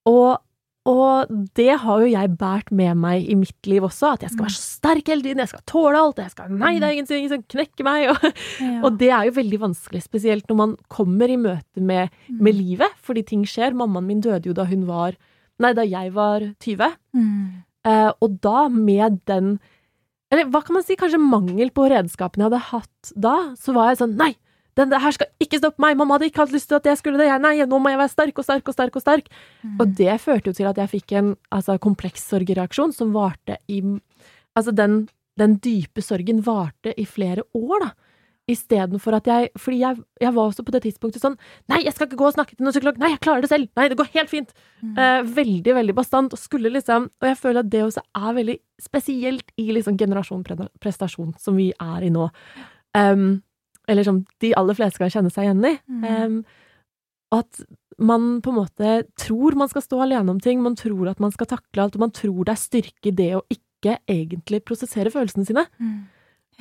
[0.07, 0.39] Og,
[0.87, 4.47] og det har jo jeg båret med meg i mitt liv også, at jeg skal
[4.47, 7.27] være så sterk hele tiden, jeg skal tåle alt, jeg skal Nei, det er ingenting
[7.33, 8.13] som knekker meg.
[8.13, 8.29] Og,
[8.87, 12.95] og det er jo veldig vanskelig, spesielt når man kommer i møte med, med livet,
[13.03, 13.75] fordi ting skjer.
[13.75, 15.19] Mammaen min døde jo da hun var
[15.59, 16.93] Nei, da jeg var 20.
[17.11, 17.47] Mm.
[17.83, 19.57] Eh, og da med den
[20.29, 20.97] Eller hva kan man si?
[20.99, 23.35] Kanskje mangel på redskapene jeg hadde hatt da.
[23.59, 24.33] Så var jeg sånn Nei!
[24.77, 25.97] Den her skal ikke stoppe meg!
[25.99, 27.27] Mamma hadde ikke hatt lyst til at jeg skulle det.
[27.27, 28.95] Jeg, nei, nå må jeg være sterk og sterk og sterk.
[28.95, 29.31] Og sterk.
[29.65, 29.73] Mm.
[29.75, 33.81] Og det førte jo til at jeg fikk en altså, kompleks sorgreaksjon som varte i
[34.57, 35.03] Altså, den,
[35.39, 37.89] den dype sorgen varte i flere år, da.
[38.49, 41.35] Istedenfor at jeg Fordi jeg, jeg var også på det tidspunktet sånn
[41.71, 42.99] Nei, jeg skal ikke gå og snakke til noen psykolog!
[43.01, 43.69] Nei, jeg klarer det selv!
[43.77, 44.53] Nei, det går helt fint!
[44.81, 46.33] Eh, veldig, veldig bastant.
[46.33, 50.45] Og skulle liksom Og jeg føler at det også er veldig spesielt i liksom generasjon
[50.79, 52.29] prestasjon, som vi er i nå.
[52.95, 53.41] Um,
[53.91, 55.73] eller som de aller fleste kan kjenne seg igjen i.
[55.91, 56.05] Mm.
[56.07, 56.37] Um,
[57.35, 57.61] at
[57.99, 61.33] man på en måte tror man skal stå alene om ting, man tror at man
[61.35, 65.11] skal takle alt, og man tror det er styrke i det å ikke egentlig prosessere
[65.13, 65.65] følelsene sine.
[65.81, 65.99] Mm.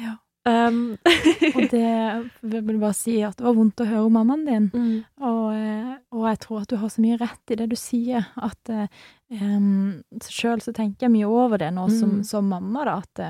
[0.03, 0.17] Ja.
[0.49, 0.79] Um,
[1.57, 2.23] Og det jeg
[2.65, 4.69] vil bare si at det var vondt å høre om mammaen din.
[4.73, 7.77] mm, Og, eh, og jeg tror at du har så mye rett i det du
[7.79, 8.87] sier, at eh,
[9.43, 12.25] um, Sjøl så tenker jeg mye over det nå som, Mm.
[12.25, 13.25] som mamma, da, at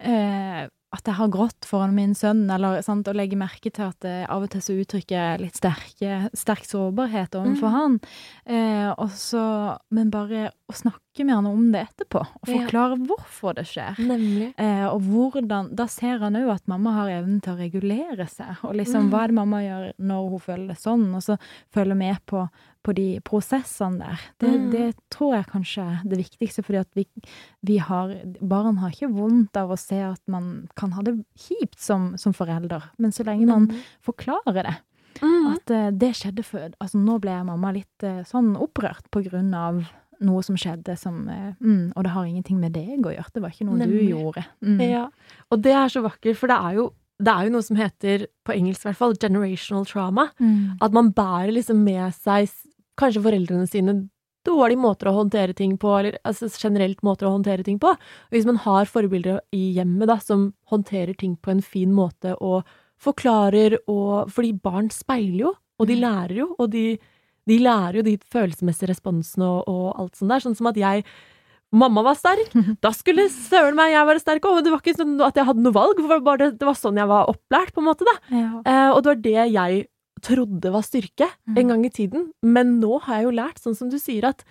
[0.00, 3.98] eh, at jeg har grått foran min sønn, eller sant, og legger merke til at
[4.04, 7.76] det av og til så uttrykker jeg litt sterke, sterk sårbarhet overfor Mm.
[7.78, 8.00] han.
[8.46, 12.58] Eh, og så, men bare å snakke med han om det etterpå, og Ja.
[12.60, 13.96] forklare hvorfor det skjer.
[14.58, 18.56] Eh, og hvordan, Da ser han òg at mamma har evnen til å regulere seg.
[18.64, 19.10] Og liksom, Mm.
[19.10, 21.14] hva er det mamma gjør når hun føler det sånn?
[21.14, 21.38] Og så
[21.74, 22.48] følger med på,
[22.82, 24.20] på de prosessene der.
[24.42, 24.70] Det, Mm.
[24.72, 27.06] det tror jeg kanskje er det viktigste, fordi at vi,
[27.62, 31.78] vi har Barn har ikke vondt av å se at man kan ha det kjipt
[31.78, 33.68] som, som forelder, men så lenge man
[34.02, 34.76] forklarer det.
[35.22, 35.46] Mm.
[35.52, 39.52] At uh, det skjedde før Altså, nå ble mamma litt uh, sånn opprørt på grunn
[39.54, 39.82] av
[40.22, 43.32] noe som skjedde som eh, mm, Og det har ingenting med deg å gjøre.
[43.34, 43.98] Det var ikke noe Nemlig.
[44.06, 44.44] du gjorde.
[44.62, 44.80] Mm.
[44.86, 45.04] Ja,
[45.50, 46.84] og det er så vakkert, for det er jo,
[47.18, 50.28] det er jo noe som heter, på engelsk i hvert fall, generational trauma.
[50.38, 50.78] Mm.
[50.80, 52.46] At man bærer liksom med seg
[53.00, 53.94] kanskje foreldrene sine
[54.44, 57.92] dårlige måter å håndtere ting på, eller altså generelt måter å håndtere ting på.
[58.34, 62.64] Hvis man har forbilder i hjemmet da, som håndterer ting på en fin måte og
[63.02, 66.02] forklarer og Fordi barn speiler jo, og de Mm.
[66.02, 66.98] lærer jo, og de,
[67.48, 70.42] de lærer jo de følelsesmessige responsene og, og alt sånt der.
[70.44, 71.02] Sånn som at jeg
[71.72, 72.50] mamma var sterk,
[72.84, 74.62] da skulle søren meg jeg være sterk òg.
[74.62, 76.98] Det var ikke sånn at jeg hadde noe valg, det var, bare, det var sånn
[77.00, 78.06] jeg var opplært, på en måte.
[78.06, 78.14] da.
[78.30, 78.50] Ja.
[78.66, 79.86] Eh, og det var det jeg
[80.22, 82.28] trodde var styrke en gang i tiden.
[82.42, 84.44] Men nå har jeg jo lært, sånn som du sier, at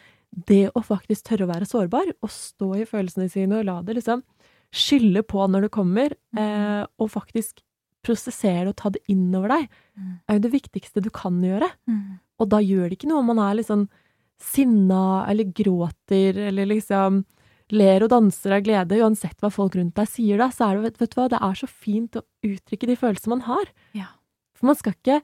[0.47, 3.95] det å faktisk tørre å være sårbar, og stå i følelsene sine og la det
[3.97, 4.21] liksom
[4.71, 7.59] skylle på når det kommer, eh, og faktisk
[8.03, 10.19] prosessere det og ta det innover deg, Mm.
[10.27, 11.69] er jo det viktigste du kan gjøre.
[11.89, 12.19] Mm.
[12.39, 13.87] Og da gjør det ikke noe om man er litt sånn
[14.39, 17.23] sinna eller gråter eller liksom
[17.71, 20.83] ler og danser av glede, uansett hva folk rundt deg sier da, så er det,
[20.83, 23.69] vet, vet du hva, det er så fint å uttrykke de følelsene man har.
[23.95, 24.09] Ja.
[24.57, 25.21] For man skal ikke,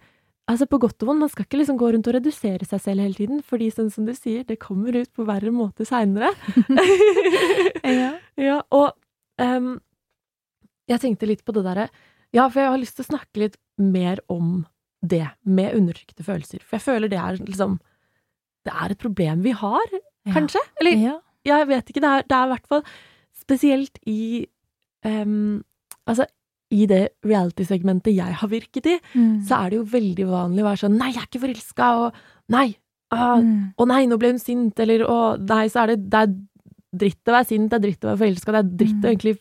[0.48, 3.04] altså på godt og vondt, man skal ikke liksom gå rundt og redusere seg selv
[3.04, 6.32] hele tiden, fordi sånn som du sier, det kommer ut på verre måte seinere.
[7.88, 8.10] Ja.
[8.36, 8.96] ja, og
[9.40, 9.78] um,
[10.90, 11.86] jeg tenkte litt på det derre
[12.36, 14.66] Ja, for jeg har lyst til å snakke litt mer om
[15.00, 16.64] det med undertrykte følelser.
[16.66, 17.78] For jeg føler det er liksom
[18.68, 19.94] Det er et problem vi har,
[20.34, 20.60] kanskje?
[20.82, 21.16] Eller Ja.
[21.48, 22.04] jeg vet ikke.
[22.04, 22.84] Det er, det er i hvert fall
[23.40, 24.20] spesielt i
[25.06, 25.64] um,
[26.08, 26.26] Altså,
[26.72, 29.42] i det reality-segmentet jeg har virket i, Mm.
[29.48, 32.14] så er det jo veldig vanlig å være sånn Nei, jeg er ikke forelska, og
[32.50, 32.76] Nei,
[33.12, 33.74] ah, Mm.
[33.78, 36.36] å nei, nå ble hun sint, eller å nei, så er det, det er
[36.98, 39.12] dritt å være sint, det er dritt å være forelska, det er dritt å Mm.
[39.16, 39.38] egentlig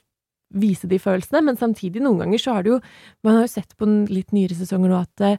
[0.54, 2.80] vise de følelsene, men samtidig, noen ganger så har det jo
[3.24, 5.36] Man har jo sett på litt nyere sesonger nå at eh,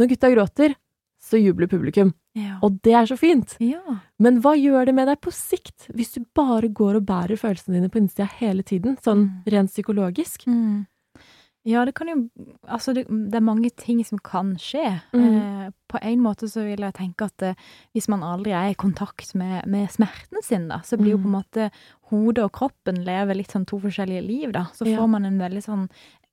[0.00, 0.74] når gutta gråter,
[1.22, 2.12] så jubler publikum.
[2.34, 2.58] Ja.
[2.62, 3.56] Og det er så fint.
[3.60, 3.80] ja.
[4.20, 7.74] Men hva gjør det med deg på sikt, hvis du bare går og bærer følelsene
[7.80, 9.42] dine på innsida hele tiden, sånn Mm.
[9.52, 10.44] rent psykologisk?
[10.46, 10.86] Mm.
[11.66, 12.16] Ja, det kan jo
[12.68, 15.00] Altså, det, det er mange ting som kan skje.
[15.12, 15.24] Mm.
[15.66, 17.54] Eh, på en måte så vil jeg tenke at eh,
[17.94, 21.26] hvis man aldri er i kontakt med, med smerten sin, da, så blir jo på
[21.26, 21.38] en Mm.
[21.40, 21.70] måte
[22.10, 24.66] hodet og kroppen lever litt sånn to forskjellige liv, da.
[24.74, 24.98] Så Ja.
[25.00, 25.88] får man en veldig sånn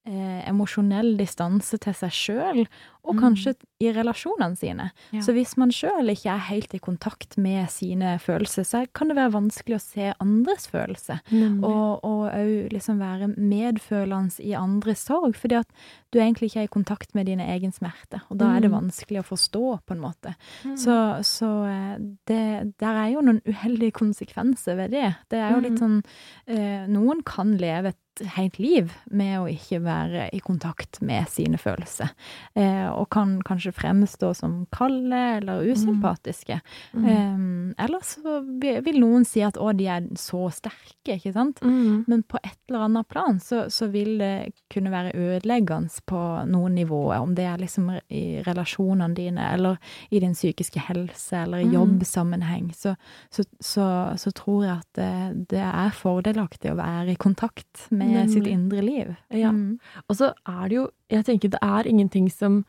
[0.05, 2.67] eh, emosjonell distanse til seg sjøl,
[3.05, 3.19] og Mm.
[3.21, 4.91] kanskje i relasjonene sine.
[5.11, 5.19] Ja.
[5.21, 9.17] Så hvis man sjøl ikke er helt i kontakt med sine følelser, så kan det
[9.17, 11.19] være vanskelig å se andres følelser.
[11.31, 11.63] Mm.
[11.63, 15.67] Og òg liksom være medfølende i andres sorg, fordi at
[16.11, 18.21] du egentlig ikke er i kontakt med dine egen smerte.
[18.31, 18.79] Og da er det Mm.
[18.89, 20.35] vanskelig å forstå, på en måte.
[20.63, 20.77] Mm.
[20.77, 25.15] Så, så eh, det Der er jo noen uheldige konsekvenser ved det.
[25.29, 25.79] Det er jo litt Mm.
[25.79, 26.03] sånn
[26.47, 27.97] eh, Noen kan leve et
[28.35, 32.11] helt liv med å ikke være i kontakt med sine følelser.
[32.55, 36.59] Eh, og kan kanskje fremstå som kalde eller usympatiske.
[36.93, 37.05] Mm.
[37.07, 38.39] Eh, eller så
[38.85, 41.61] vil noen si at å, de er så sterke, ikke sant.
[41.65, 42.03] Mm.
[42.07, 46.75] Men på et eller annet plan så, så vil det kunne være ødeleggende på noen
[46.77, 49.77] nivåer, om det er liksom i relasjonene dine, eller
[50.13, 51.73] i din psykiske helse, eller i Mhm.
[51.73, 52.95] jobbsammenheng, så,
[53.31, 53.85] så, så,
[54.19, 58.53] så tror jeg at det, det er fordelaktig å være i kontakt med sitt Nemlig.
[58.53, 59.15] indre liv.
[59.33, 59.51] Ja.
[59.51, 59.79] Mm.
[60.07, 62.63] Og så er det jo Jeg tenker det er ingenting som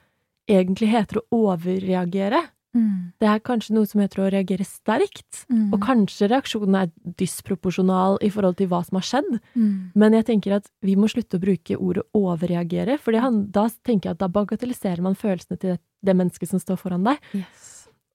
[0.50, 2.42] egentlig heter å overreagere.
[2.74, 3.14] Mm.
[3.22, 5.44] Det er kanskje noe som heter å reagere sterkt.
[5.48, 5.70] Mm.
[5.72, 9.30] Og kanskje reaksjonen er disproporsjonal i forhold til hva som har skjedd.
[9.54, 9.94] Mm.
[9.94, 14.18] Men jeg tenker at vi må slutte å bruke ordet overreagere, for da tenker jeg
[14.18, 17.22] at da bagatelliserer man følelsene til det, det mennesket som står foran deg.
[17.38, 17.70] Yes.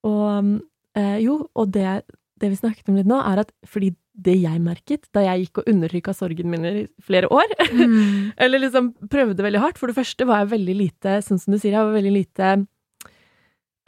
[0.05, 0.59] Og
[0.99, 2.01] eh, jo, og det,
[2.39, 3.93] det vi snakket om litt nå, er at fordi
[4.25, 8.33] det jeg merket da jeg gikk og undertrykka sorgen min i flere år, Mm.
[8.43, 11.59] eller liksom prøvde veldig hardt For det første var jeg veldig lite, sånn som du
[11.59, 12.51] sier, jeg var veldig lite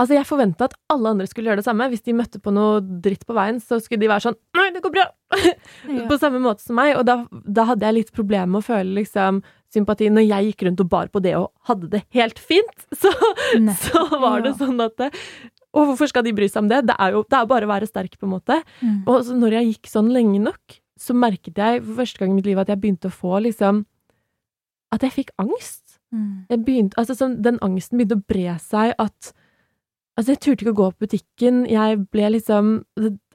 [0.02, 1.86] Altså, jeg forventa at alle andre skulle gjøre det samme.
[1.91, 4.82] Hvis de møtte på noe dritt på veien, så skulle de være sånn Nei, det
[4.86, 5.08] går bra!
[5.91, 6.06] Ja.
[6.10, 6.96] På samme måte som meg.
[6.98, 9.39] Og da, da hadde jeg litt problemer med å føle liksom
[9.72, 12.84] sympati når jeg gikk rundt og bar på det og hadde det helt fint.
[13.02, 13.12] Så,
[13.86, 15.12] så var det sånn at det,
[15.74, 16.82] Og hvorfor skal de bry seg om det?
[16.90, 18.58] Det er jo det er bare å være sterk, på en måte.
[18.82, 19.04] Mm.
[19.08, 22.36] Og så når jeg gikk sånn lenge nok, så merket jeg for første gang i
[22.36, 23.86] mitt liv at jeg begynte å få liksom
[24.92, 26.00] At jeg fikk angst.
[26.12, 26.46] Mm.
[26.52, 29.32] Jeg begynte, altså sånn, Den angsten begynte å bre seg at
[30.20, 31.62] Altså, jeg turte ikke å gå på butikken.
[31.72, 32.84] Jeg ble liksom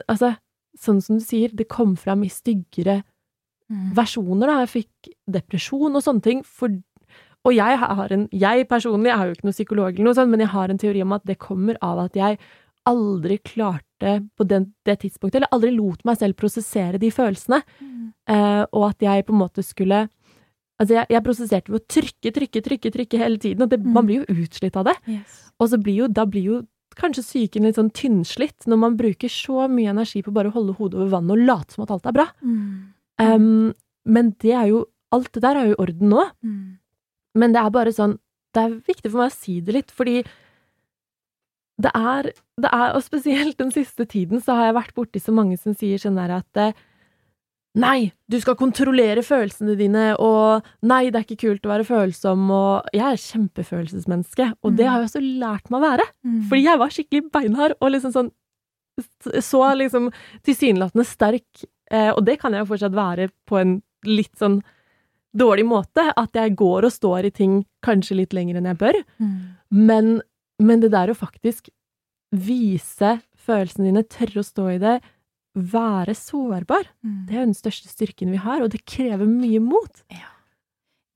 [0.06, 0.36] Altså,
[0.78, 3.02] sånn som du sier, det kom fram i styggere
[3.66, 3.94] Mm.
[3.96, 4.60] versjoner, da.
[4.62, 6.42] Jeg fikk depresjon og sånne ting.
[6.44, 6.68] For,
[7.46, 10.30] og jeg har en Jeg personlig jeg er jo ikke noe psykolog eller noe sånt,
[10.32, 12.38] men jeg har en teori om at det kommer av at jeg
[12.86, 18.12] aldri klarte på den, det tidspunktet, eller aldri lot meg selv prosessere de følelsene, Mm.
[18.28, 20.08] eh, og at jeg på en måte skulle
[20.78, 23.92] Altså, jeg, jeg prosesserte ved å trykke, trykke, trykke, trykke hele tiden, og det, Mm.
[23.94, 24.96] man blir jo utslitt av det.
[25.08, 25.50] Yes.
[25.58, 29.28] Og så blir jo, da blir jo kanskje psyken litt sånn tynnslitt når man bruker
[29.32, 32.04] så mye energi på bare å holde hodet over vannet og late som at alt
[32.06, 32.26] er bra.
[32.44, 32.92] Mm.
[33.18, 36.24] Um, men det er jo Alt det der er jo i orden nå.
[37.36, 38.16] Men det er bare sånn
[38.56, 40.22] Det er viktig for meg å si det litt, fordi
[41.82, 45.34] det er, det er Og spesielt den siste tiden så har jeg vært borti så
[45.36, 46.72] mange som sier sånn der at eh,
[47.76, 52.46] Nei, du skal kontrollere følelsene dine, og nei, det er ikke kult å være følsom,
[52.48, 54.88] og jeg er kjempefølelsesmenneske, og det Mm.
[54.88, 56.06] har jeg også lært meg å være.
[56.24, 56.38] Mm.
[56.48, 58.30] Fordi jeg var skikkelig beinhard og liksom sånn
[59.44, 60.08] Så liksom
[60.48, 63.76] tilsynelatende sterk Eh, og det kan jeg jo fortsatt være på en
[64.08, 64.56] litt sånn
[65.38, 66.04] dårlig måte.
[66.16, 68.98] At jeg går og står i ting kanskje litt lenger enn jeg bør.
[69.70, 70.20] Men,
[70.62, 71.68] men det der å faktisk
[72.34, 74.96] vise følelsene dine, tørre å stå i det,
[75.56, 76.88] være sårbar,
[77.26, 80.02] det er jo den største styrken vi har, og det krever mye mot.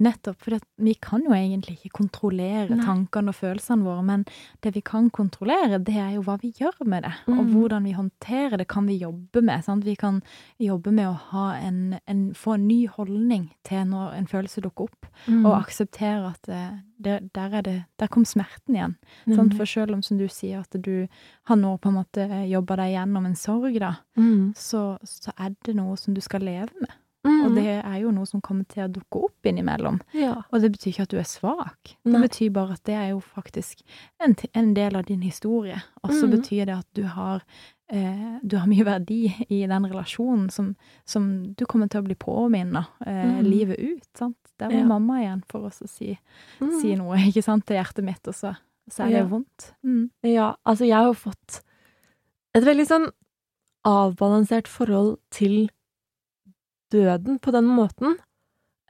[0.00, 2.84] Nettopp, for vi kan jo egentlig ikke kontrollere Nei.
[2.86, 4.24] tankene og følelsene våre, men
[4.64, 7.50] det vi kan kontrollere, det er jo hva vi gjør med det, og Mm.
[7.54, 9.62] hvordan vi håndterer det, kan vi jobbe med.
[9.64, 9.84] Sant?
[9.84, 10.22] Vi kan
[10.58, 14.84] jobbe med å ha en, en, få en ny holdning til når en følelse dukker
[14.88, 15.44] opp, Mm.
[15.44, 18.96] og akseptere at eh, det, der, er det, der kom smerten igjen.
[19.34, 19.54] Sant?
[19.56, 21.08] For selv om, som du sier, at du
[21.44, 24.54] har nå på en måte jobba deg gjennom en sorg, da, Mm.
[24.56, 26.90] så, så er det noe som du skal leve med.
[27.26, 27.40] Mm.
[27.44, 29.98] Og det er jo noe som kommer til å dukke opp innimellom.
[30.16, 30.38] ja.
[30.52, 31.92] Og det betyr ikke at du er svak.
[32.04, 32.14] Nei.
[32.14, 33.82] Det betyr bare at det er jo faktisk
[34.24, 35.82] en, en del av din historie.
[36.02, 36.30] Og så mm.
[36.38, 37.42] betyr det at du har,
[37.92, 42.16] eh, du har mye verdi i den relasjonen som, som du kommer til å bli
[42.16, 43.44] påminnet eh, mm.
[43.44, 44.08] livet ut.
[44.16, 44.38] Sant?
[44.60, 44.86] Der var Ja.
[44.88, 46.18] mamma igjen for oss å si,
[46.60, 46.80] Mm.
[46.80, 48.54] si noe ikke sant, til hjertet mitt, og så,
[48.88, 49.28] så er det Ja.
[49.28, 49.72] vondt.
[49.84, 50.10] Mm.
[50.22, 51.60] Ja, altså jeg har jo fått
[52.54, 53.10] et veldig sånn
[53.84, 55.70] avbalansert forhold til
[56.92, 58.18] døden på den måten.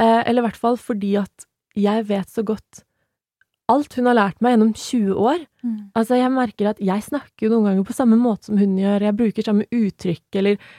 [0.01, 1.47] Eh, eller i hvert fall fordi at
[1.79, 2.85] jeg vet så godt
[3.71, 5.43] alt hun har lært meg gjennom 20 år.
[5.63, 5.75] Mm.
[5.99, 9.05] Altså, jeg merker at jeg snakker jo noen ganger på samme måte som hun gjør,
[9.07, 10.73] jeg bruker samme uttrykk, eller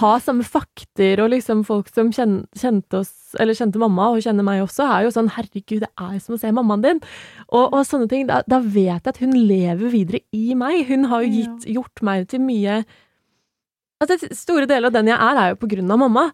[0.00, 4.46] har samme fakter, og liksom folk som kjen, kjente oss, eller kjente mamma og kjenner
[4.46, 7.02] meg også, er jo sånn 'herregud, det er jo som å se mammaen din',
[7.48, 8.28] og, og sånne ting.
[8.30, 10.86] Da, da vet jeg at hun lever videre i meg.
[10.88, 12.82] Hun har jo gitt, gjort meg til mye
[13.98, 16.28] Altså, store deler av den jeg er, er jo på grunn av mamma.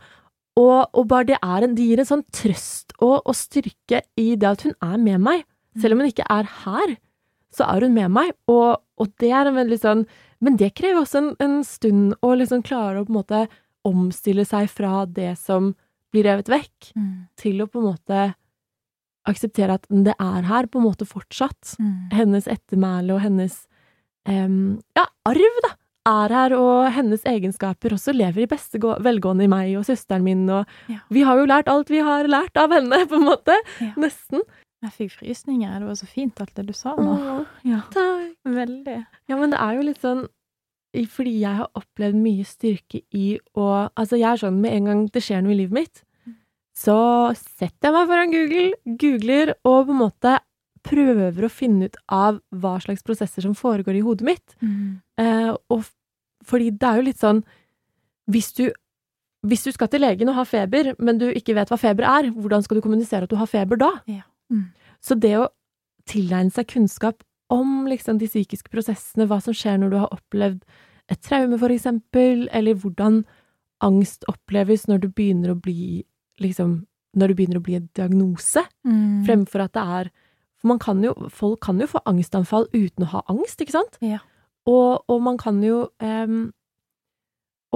[0.61, 4.35] Og, og bare det er en, det gir en sånn trøst og, og styrke i
[4.39, 5.43] det at hun er med meg.
[5.81, 6.93] Selv om hun ikke er her,
[7.55, 10.05] så er hun med meg, og, og det er en veldig sånn
[10.45, 13.43] Men det krever også en, en stund å liksom klare å på en måte
[13.87, 15.73] omstille seg fra det som
[16.15, 17.27] blir revet vekk, Mm.
[17.41, 18.19] til å på en måte
[19.27, 21.75] akseptere at det er her på en måte fortsatt.
[21.81, 21.95] Mm.
[22.13, 23.57] Hennes ettermæle og hennes
[24.29, 25.73] um, ja, arv, da,
[26.07, 30.45] er her, og hennes egenskaper også lever i beste velgående i meg og søsteren min,
[30.51, 30.99] og Ja.
[31.11, 33.57] vi har jo lært alt vi har lært av henne, på en måte.
[33.81, 33.93] Ja.
[33.97, 34.43] Nesten.
[34.85, 35.79] Jeg fikk frysninger.
[35.81, 37.15] Det var så fint, alt det du sa nå.
[37.17, 38.35] Åh, Ja, takk.
[38.45, 39.07] veldig.
[39.29, 40.27] Ja, men det er jo litt sånn
[41.11, 45.07] fordi jeg har opplevd mye styrke i å Altså, jeg er sånn med en gang
[45.11, 46.03] det skjer noe i livet mitt,
[46.77, 50.39] så setter jeg meg foran Google, googler og på en måte
[50.85, 54.57] prøver å finne ut av hva slags prosesser som foregår i hodet mitt.
[54.61, 55.01] Mm.
[55.21, 55.87] Eh, og
[56.45, 57.43] fordi det er jo litt sånn
[58.31, 58.67] hvis du,
[59.45, 62.31] hvis du skal til legen og har feber, men du ikke vet hva feber er,
[62.33, 63.91] hvordan skal du kommunisere at du har feber da?
[64.09, 64.25] Ja.
[64.53, 64.67] Mm.
[65.05, 65.49] Så det å
[66.09, 70.63] tilegne seg kunnskap om liksom de psykiske prosessene, hva som skjer når du har opplevd
[71.13, 73.23] et traume, for eksempel, eller hvordan
[73.85, 76.03] angst oppleves når du begynner å bli
[76.41, 79.23] liksom Når du begynner å bli en diagnose, Mm.
[79.25, 80.09] fremfor at det er
[80.65, 83.99] For man kan jo Folk kan jo få angstanfall uten å ha angst, ikke sant?
[84.01, 84.23] Ja.
[84.65, 86.47] Og, og man kan jo um,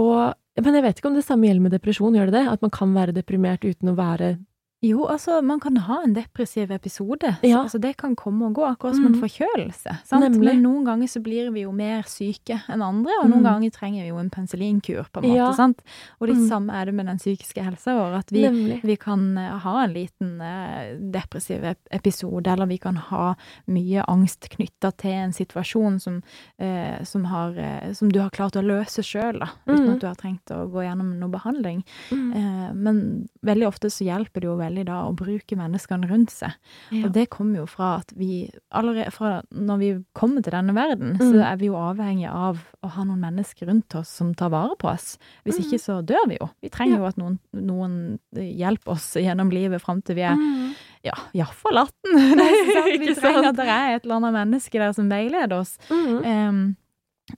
[0.00, 2.46] Og Men jeg vet ikke om det samme gjelder med depresjon, gjør det det?
[2.48, 4.38] At man kan være deprimert uten å være
[4.80, 7.32] Jo, altså, man kan ha en depressiv episode.
[7.42, 7.64] Ja.
[7.64, 9.20] Altså, det kan komme og gå, akkurat som en Mhm.
[9.24, 9.96] forkjølelse.
[10.06, 10.36] Sant?
[10.38, 13.48] Men noen ganger så blir vi jo mer syke enn andre, og noen mm.
[13.48, 15.34] ganger trenger vi jo en penicillinkur, på en måte.
[15.34, 15.52] Ja.
[15.52, 15.82] Sant?
[16.20, 16.48] Og det mm.
[16.48, 18.44] samme er det med den psykiske helsa vår, at vi,
[18.84, 23.34] vi kan eh, ha en liten eh, depressiv episode, eller vi kan ha
[23.66, 26.22] mye angst knytta til en situasjon som,
[26.58, 29.94] eh, som, har, eh, som du har klart å løse sjøl, da, uten Mhm.
[29.94, 31.82] at du har trengt å gå gjennom noe behandling.
[32.12, 32.32] Mm.
[32.36, 36.52] Eh, men veldig ofte så hjelper det jo veldig da å bruke menneskene rundt seg.
[36.90, 37.04] Ja.
[37.06, 41.16] Og det kommer jo fra at vi allerede fra når vi kommer til denne verden,
[41.18, 41.32] Mm.
[41.32, 44.76] så er vi jo avhengig av å ha noen mennesker rundt oss som tar vare
[44.78, 45.18] på oss.
[45.44, 45.64] Hvis Mm.
[45.64, 46.50] ikke så dør vi jo.
[46.62, 46.98] Vi trenger Ja.
[46.98, 50.74] jo at noen, noen hjelper oss gjennom livet fram til vi er Mm.
[51.04, 51.92] ja, iallfall 18.
[52.36, 53.06] Det er ikke sant?
[53.08, 55.78] Vi trenger at det er et eller annet menneske der som veileder oss.
[55.90, 56.24] Mm.
[56.24, 56.76] Em,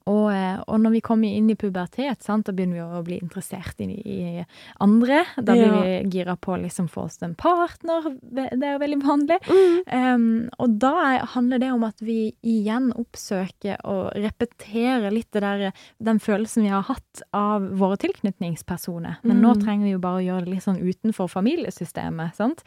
[0.06, 3.18] og, eh, og når vi kommer inn i pubertet, sant, da begynner vi å bli
[3.20, 4.44] interessert i, i
[4.80, 5.24] andre.
[5.36, 5.80] Da blir Ja.
[5.82, 8.16] vi gira på å liksom få oss en partner.
[8.22, 9.38] Det er jo veldig vanlig.
[9.50, 10.14] Mm.
[10.14, 15.72] Um, og da er, handler det om at vi igjen oppsøker og repeterer litt der,
[16.02, 19.18] den følelsen vi har hatt av våre tilknytningspersoner.
[19.22, 19.62] Men nå Mm.
[19.64, 22.34] trenger vi jo bare å gjøre det litt sånn utenfor familiesystemet.
[22.36, 22.62] sant?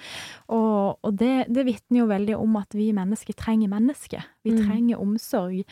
[0.50, 4.24] Og, og det, det vitner jo veldig om at vi mennesker trenger mennesker.
[4.44, 4.66] Vi Mm.
[4.68, 5.64] trenger omsorg.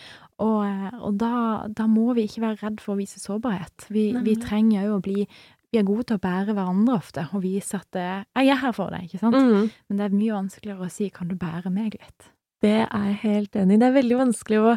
[0.41, 1.34] Og, eh, og da,
[1.69, 3.88] da må vi ikke være redd for å vise sårbarhet.
[3.93, 5.25] Vi, vi trenger jo å bli
[5.71, 8.73] vi er gode til å bære hverandre ofte og vise at eh, 'jeg er her
[8.75, 9.38] for deg', ikke sant?
[9.39, 9.69] Mm.
[9.88, 12.27] Men det er mye vanskeligere å si 'kan du bære meg litt'?
[12.62, 13.80] Det er jeg helt enig i.
[13.80, 14.73] Det er veldig vanskelig å,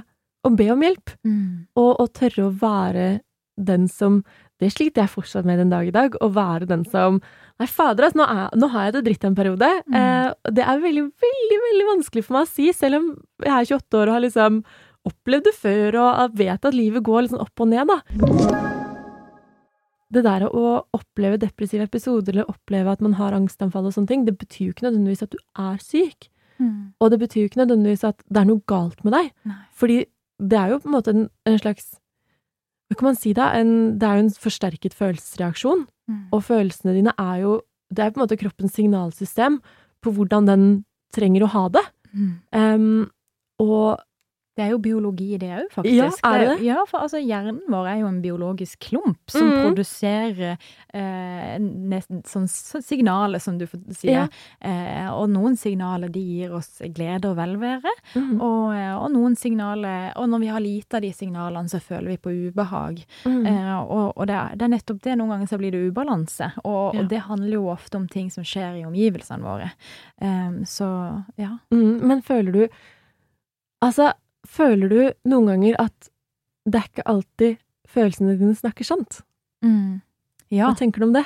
[0.46, 1.10] å be om hjelp,
[1.76, 3.08] og, å tørre å være
[3.58, 4.22] den som
[4.62, 6.14] det sliter jeg fortsatt med den dag i dag.
[6.14, 7.20] Å være den som
[7.60, 9.68] Nei, fader, altså, nå, er, nå har jeg det dritt en periode.
[9.86, 9.94] Mm.
[9.94, 13.04] Eh, det er veldig, veldig veldig vanskelig for meg å si, selv om
[13.44, 14.56] jeg er 28 år og har liksom
[15.08, 17.98] opplevd det før og vet at livet går litt sånn opp og ned, da.
[20.14, 24.24] Det der å oppleve depressive episoder eller oppleve at man har angstanfall og sånne ting,
[24.28, 26.28] det betyr jo ikke nødvendigvis at du er syk.
[26.62, 26.94] Mm.
[27.02, 29.32] Og det betyr jo ikke nødvendigvis at det er noe galt med deg.
[29.50, 29.60] Nei.
[29.74, 29.98] Fordi
[30.38, 31.94] det er jo på en måte en, en slags
[32.90, 33.48] Hva kan man si da?
[33.56, 35.86] En, det er jo en forsterket følelsesreaksjon.
[36.10, 36.22] Mm.
[36.36, 37.52] Og følelsene dine er jo
[37.88, 39.60] Det er på en måte kroppens signalsystem
[40.04, 40.64] på hvordan den
[41.14, 41.84] trenger å ha det.
[42.12, 42.32] Mm.
[42.52, 43.04] Um,
[43.62, 44.02] og
[44.56, 45.94] Det er jo biologi, det òg, faktisk.
[45.98, 46.64] Ja, er det det?
[46.68, 49.64] Ja, for altså, hjernen vår er jo en biologisk klump som Mhm.
[49.64, 50.58] produserer
[50.94, 54.28] eh, nesten sånn så signaler, som du får si Ja.
[54.60, 59.34] Eh, og noen signaler de gir oss glede og velvære, mm, og, eh, og noen
[59.36, 63.04] signaler Og når vi har lite av de signalene, så føler vi på ubehag.
[63.24, 65.18] mm, Eh, og og det, er, det er nettopp det.
[65.18, 66.52] Noen ganger så blir det ubalanse.
[66.64, 67.00] Og, Ja.
[67.00, 69.72] og det handler jo ofte om ting som skjer i omgivelsene våre.
[70.22, 71.58] Eh, så ja.
[71.72, 72.68] mm, men føler du
[73.82, 74.12] Altså,
[74.48, 76.10] føler du noen ganger at
[76.64, 77.60] det er ikke alltid
[77.94, 79.20] følelsene dine snakker sant?
[79.64, 80.00] Mm.
[80.52, 80.68] Ja.
[80.68, 81.24] Hva tenker du om det?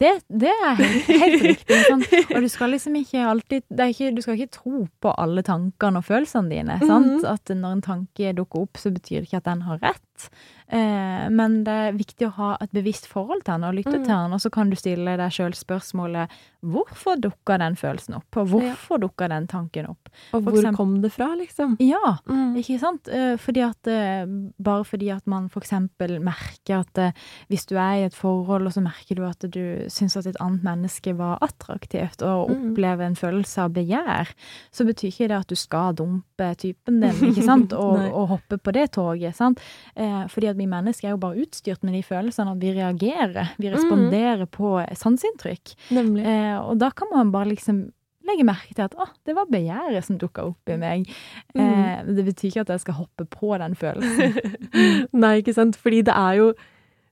[0.00, 1.78] Det, det er helt, helt riktig.
[1.84, 2.04] Sånn.
[2.32, 6.00] Og du skal liksom ikke alltid det ikke, Du skal ikke tro på alle tankene
[6.00, 6.78] og følelsene dine.
[6.80, 7.20] sant?
[7.20, 7.28] -hmm.
[7.28, 10.30] At når en tanke dukker opp, så betyr det ikke at den har rett.
[10.70, 14.04] Eh, men det er viktig å ha et bevisst forhold til den og lytte mm.
[14.04, 14.32] til den.
[14.36, 18.36] Og så kan du stille deg sjøl spørsmålet hvorfor dukka den følelsen opp?
[18.36, 20.10] Og hvorfor dukka den tanken opp?
[20.30, 21.76] Og For hvor eksempel- kom det fra, liksom?
[21.80, 22.54] Ja, Mm.
[22.60, 23.08] ikke sant?
[23.08, 24.26] Eh, Fordi at, eh,
[24.60, 27.12] bare fordi at man for eksempel merker at eh,
[27.48, 30.36] hvis du er i et forhold, og så merker du at du syns at et
[30.40, 32.72] annet menneske var attraktivt, og Mm.
[32.74, 34.28] opplever en følelse av begjær,
[34.72, 37.72] så betyr ikke det at du skal dumpe typen din, ikke sant?
[37.80, 39.58] Og, og hoppe på det toget, sant?
[39.96, 43.54] Eh, Fordi at vi mennesker er jo bare utstyrt med de følelsene at vi reagerer.
[43.58, 43.74] Vi Mm.
[43.78, 45.74] responderer på sanseinntrykk.
[45.90, 47.88] Eh, og da kan man bare liksom
[48.30, 51.08] legge merke til at å, det var begjæret som dukka opp i meg.
[51.56, 51.62] Mm.
[51.64, 54.36] Eh, det betyr ikke at jeg skal hoppe på den følelsen.
[55.24, 55.74] Nei, ikke sant?
[55.80, 56.52] Fordi det er jo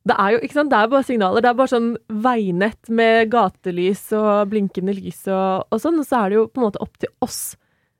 [0.08, 0.70] det er jo ikke sant?
[0.72, 1.42] Det er bare signaler.
[1.44, 6.22] Det er bare sånn veinett med gatelys og blinkende lys og, og sånn, og så
[6.22, 7.56] er det jo på en måte opp til oss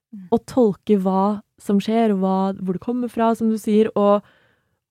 [0.09, 0.23] Mm.
[0.33, 4.23] å tolke hva som skjer, hva, hvor det kommer fra, som du sier, og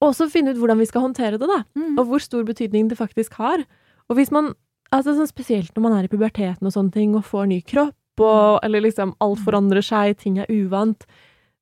[0.02, 1.64] og også finne ut hvordan vi skal håndtere det, da.
[1.78, 1.98] Mm.
[1.98, 3.64] Og hvor stor betydning det faktisk har.
[4.08, 4.52] Og hvis man,
[4.94, 7.96] altså sånn spesielt når man er i puberteten og sånne ting, og får ny kropp,
[8.22, 11.06] og, eller liksom alt forandrer seg, ting er uvant,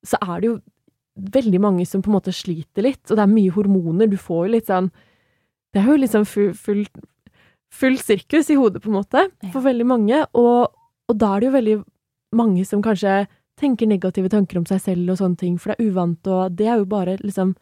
[0.06, 0.60] så er det jo
[1.16, 4.46] veldig mange som på en måte sliter litt, og det er mye hormoner, du får
[4.46, 4.92] jo litt sånn
[5.76, 6.86] Det er jo liksom full, full,
[7.72, 10.76] full sirkus i hodet, på en måte, for veldig mange, og,
[11.08, 11.78] og da er det jo veldig
[12.36, 13.26] mange som kanskje
[13.60, 16.68] tenker negative tanker om seg selv og sånne ting, for det er uvant, og det
[16.68, 17.56] er jo bare liksom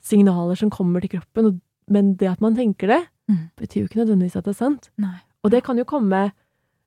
[0.00, 3.50] signaler som kommer til kroppen, men det at man tenker det, Mm.
[3.56, 4.88] betyr jo ikke nødvendigvis at det er sant.
[4.98, 5.20] Nei.
[5.44, 6.32] Og det kan jo komme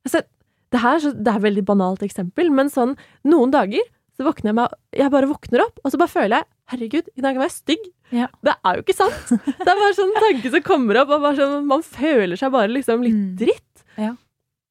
[0.05, 0.24] altså,
[0.72, 3.80] det, her, så- det er et veldig banalt eksempel, men sånn noen dager
[4.18, 7.22] så våkner jeg meg Jeg bare våkner opp, og så bare føler jeg Herregud, i
[7.22, 7.86] dag var jeg stygg.
[8.11, 8.28] Ja.
[8.43, 9.30] Det er jo ikke sant!
[9.30, 12.68] Det er bare sånn tanke som kommer opp, og bare sånn, man føler seg bare
[12.72, 13.36] liksom litt Mm.
[13.38, 13.84] dritt.
[13.97, 14.16] Ja.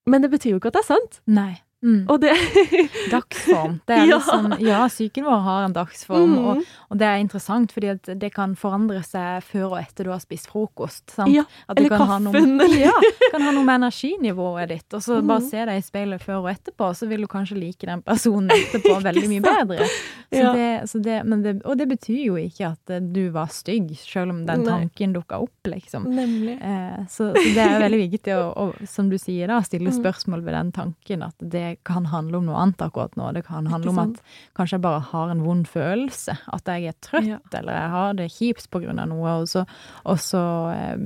[0.07, 1.21] Men det betyr jo ikke at det er sant.
[1.27, 1.61] Nei.
[1.83, 2.05] Mm.
[2.09, 2.31] Og det
[3.11, 3.81] Dagsform.
[3.87, 4.19] Det er Ja.
[4.19, 6.45] liksom, ja, psyken vår har en dagsform, Mm.
[6.47, 10.11] og, og det er interessant, fordi at det kan forandre seg før og etter du
[10.13, 11.11] har spist frokost.
[11.17, 11.33] Sant?
[11.35, 12.93] Ja, eller kan ha noe- kaffen, eller- Ja,
[13.33, 15.27] kan ha noe med energinivået ditt, og så mm.
[15.33, 18.51] bare se deg i speilet før og etterpå, så vil du kanskje like den personen
[18.55, 19.89] etterpå veldig mye bedre.
[20.33, 20.53] Så Ja.
[20.57, 23.91] det, så det, men det, og det betyr jo ikke at eh, du var stygg,
[23.99, 26.07] selv om den tanken dukka opp, liksom.
[26.19, 29.99] Eh, så, så det er veldig viktig å, å, som du sier, da, stille Mm.
[29.99, 33.33] spørsmål ved den tanken at det kan handle om noe annet akkurat nå.
[33.35, 34.21] Det kan handle om at
[34.59, 36.37] kanskje jeg bare har en vond følelse.
[36.53, 37.39] At jeg er trøtt, Ja.
[37.59, 39.35] eller jeg har det kjipt på grunn av noe.
[39.43, 39.67] Og så,
[40.05, 40.43] og så,
[40.75, 40.97] eh,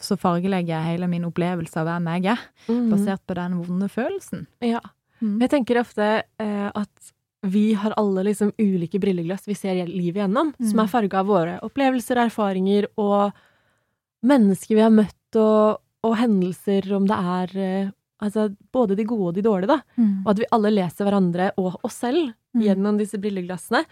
[0.00, 2.90] så fargelegger jeg hele min opplevelse av hvem jeg er, mm.
[2.90, 4.46] basert på den vonde følelsen.
[4.60, 4.80] Ja.
[5.22, 5.38] Mm.
[5.40, 7.12] Jeg tenker ofte eh, at
[7.46, 10.82] vi har alle liksom ulike brilleglass vi ser livet gjennom, som Mm.
[10.82, 13.32] er farga av våre opplevelser, erfaringer og
[14.26, 17.90] mennesker vi har møtt, og, og hendelser, om det er eh,
[18.22, 19.80] Altså både de gode og de dårlige, da.
[20.24, 22.62] Og at vi alle leser hverandre og oss selv Mm.
[22.64, 23.82] gjennom disse brilleglassene.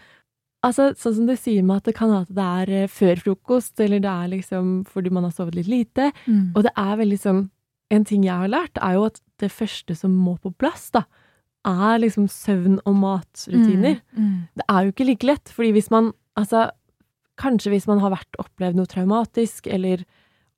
[0.65, 3.19] Altså, sånn som du sier med at det kan være at det er eh, før
[3.21, 6.07] frokost, eller det er liksom fordi man har sovet litt lite.
[6.25, 6.55] Mm.
[6.55, 7.49] Og det er veldig sånn
[7.91, 11.03] En ting jeg har lært, er jo at det første som må på plass, da,
[11.63, 13.99] er liksom søvn- og matrutiner.
[14.17, 14.23] Mm.
[14.25, 14.47] Mm.
[14.57, 16.71] Det er jo ikke like lett, fordi hvis man Altså,
[17.37, 20.03] kanskje hvis man har vært opplevd noe traumatisk, eller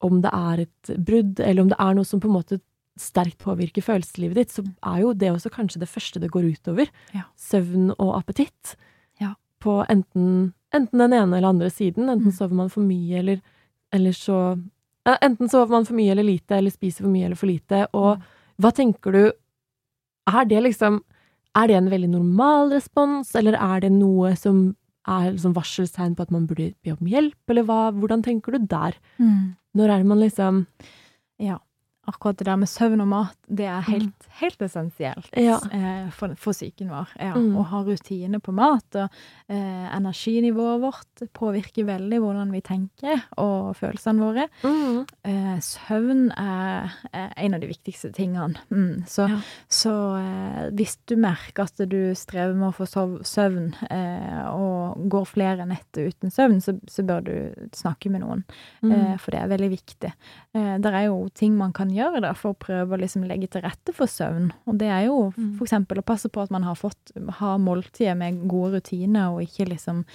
[0.01, 2.61] om det er et brudd, eller om det er noe som på en måte
[2.99, 6.89] sterkt påvirker følelseslivet ditt, så er jo det også kanskje det første det går utover.
[7.13, 7.23] Ja.
[7.37, 8.75] Søvn og appetitt.
[9.21, 9.33] Ja.
[9.59, 12.09] På enten, enten den ene eller andre siden.
[12.09, 12.37] Enten Mm.
[12.37, 13.41] sover man for mye, eller,
[13.93, 14.59] eller så
[15.05, 17.87] eh, enten sover man for mye eller lite, eller spiser for mye eller for lite,
[17.93, 18.21] og
[18.59, 19.31] hva tenker du
[20.27, 21.01] Er det liksom
[21.55, 24.75] Er det en veldig normal respons, eller er det noe som
[25.07, 28.65] er liksom varselstegn på at man burde be om hjelp, eller hva, hvordan tenker du
[28.67, 28.93] der?
[29.17, 29.55] Mm.
[29.73, 30.67] Når er det man liksom
[31.39, 31.57] Ja.
[32.07, 35.57] Akkurat det der med søvn og mat, det er helt, helt essensielt Ja.
[35.75, 37.09] eh, for, for psyken vår.
[37.19, 37.33] Ja.
[37.35, 37.57] Mm.
[37.59, 39.09] Å ha rutiner på mat, og
[39.51, 44.45] eh, energinivået vårt påvirker veldig hvordan vi tenker, og følelsene våre.
[44.63, 48.55] mm, Eh, søvn er, er en av de viktigste tingene.
[48.71, 49.03] Mm.
[49.05, 49.41] Så, Ja.
[49.67, 55.09] så eh, hvis du merker at du strever med å få sov, søvn, eh, og
[55.11, 58.45] går flere netter uten søvn, så, så bør du snakke med noen,
[58.81, 60.13] mm, eh, for det er veldig viktig.
[60.55, 63.47] Eh, det er jo ting man kan gjøre da, for å prøve å liksom legge
[63.49, 65.59] til rette for søvn, og det er jo Mm.
[65.61, 69.67] eksempel å passe på at man har fått ha måltider med gode rutiner, og ikke
[69.69, 70.05] liksom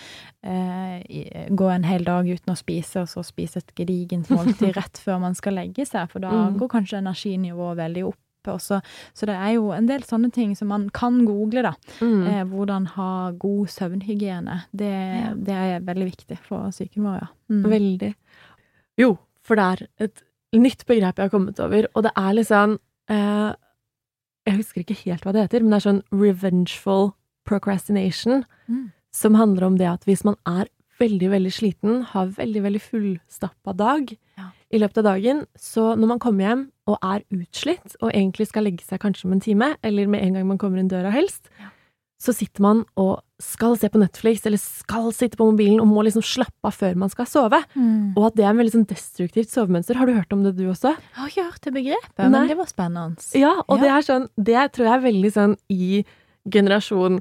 [0.43, 4.99] eh, gå en hel dag uten å spise, og så spise et gedigent måltid rett
[5.03, 6.59] før man skal legge seg, for da Mm.
[6.59, 8.19] går kanskje energinivået veldig opp.
[8.45, 8.81] Også.
[9.15, 11.75] Så det er jo en del sånne ting som man kan google, da.
[12.01, 12.27] mm.
[12.27, 14.65] Eh, hvordan ha god søvnhygiene.
[14.75, 15.35] Det, Ja.
[15.35, 17.29] det er veldig viktig for psyken vår, ja.
[17.49, 17.63] Mm.
[17.71, 18.15] Veldig.
[18.99, 19.13] Jo,
[19.47, 20.23] for det er et
[20.61, 22.79] nytt begrep jeg har kommet over, og det er liksom
[23.09, 23.55] eh,
[24.47, 27.13] Jeg husker ikke helt hva det heter, men det er sånn revengeful
[27.47, 28.93] procrastination, Mm.
[29.13, 30.67] som handler om det at hvis man er
[31.01, 34.51] veldig, veldig sliten, har veldig, veldig fullstappa dag Ja.
[34.73, 38.65] i løpet av dagen, så når man kommer hjem og er utslitt, og egentlig skal
[38.65, 41.49] legge seg kanskje om en time, eller med en gang man kommer inn døra helst,
[41.61, 41.69] Ja.
[42.21, 46.05] så sitter man og skal se på Netflix, eller skal sitte på mobilen, og må
[46.07, 47.59] liksom slappe av før man skal sove.
[47.75, 48.13] Mm.
[48.17, 49.99] Og at det er en veldig sånn destruktivt sovemønster.
[49.99, 50.95] Har du hørt om det, du også?
[50.95, 52.31] Jeg har ikke hørt det begrepet, Nei.
[52.37, 53.29] men det var spennende.
[53.39, 53.83] Ja, og Ja.
[53.83, 56.05] det er sånn Det tror jeg er veldig sånn i
[56.49, 57.21] generasjon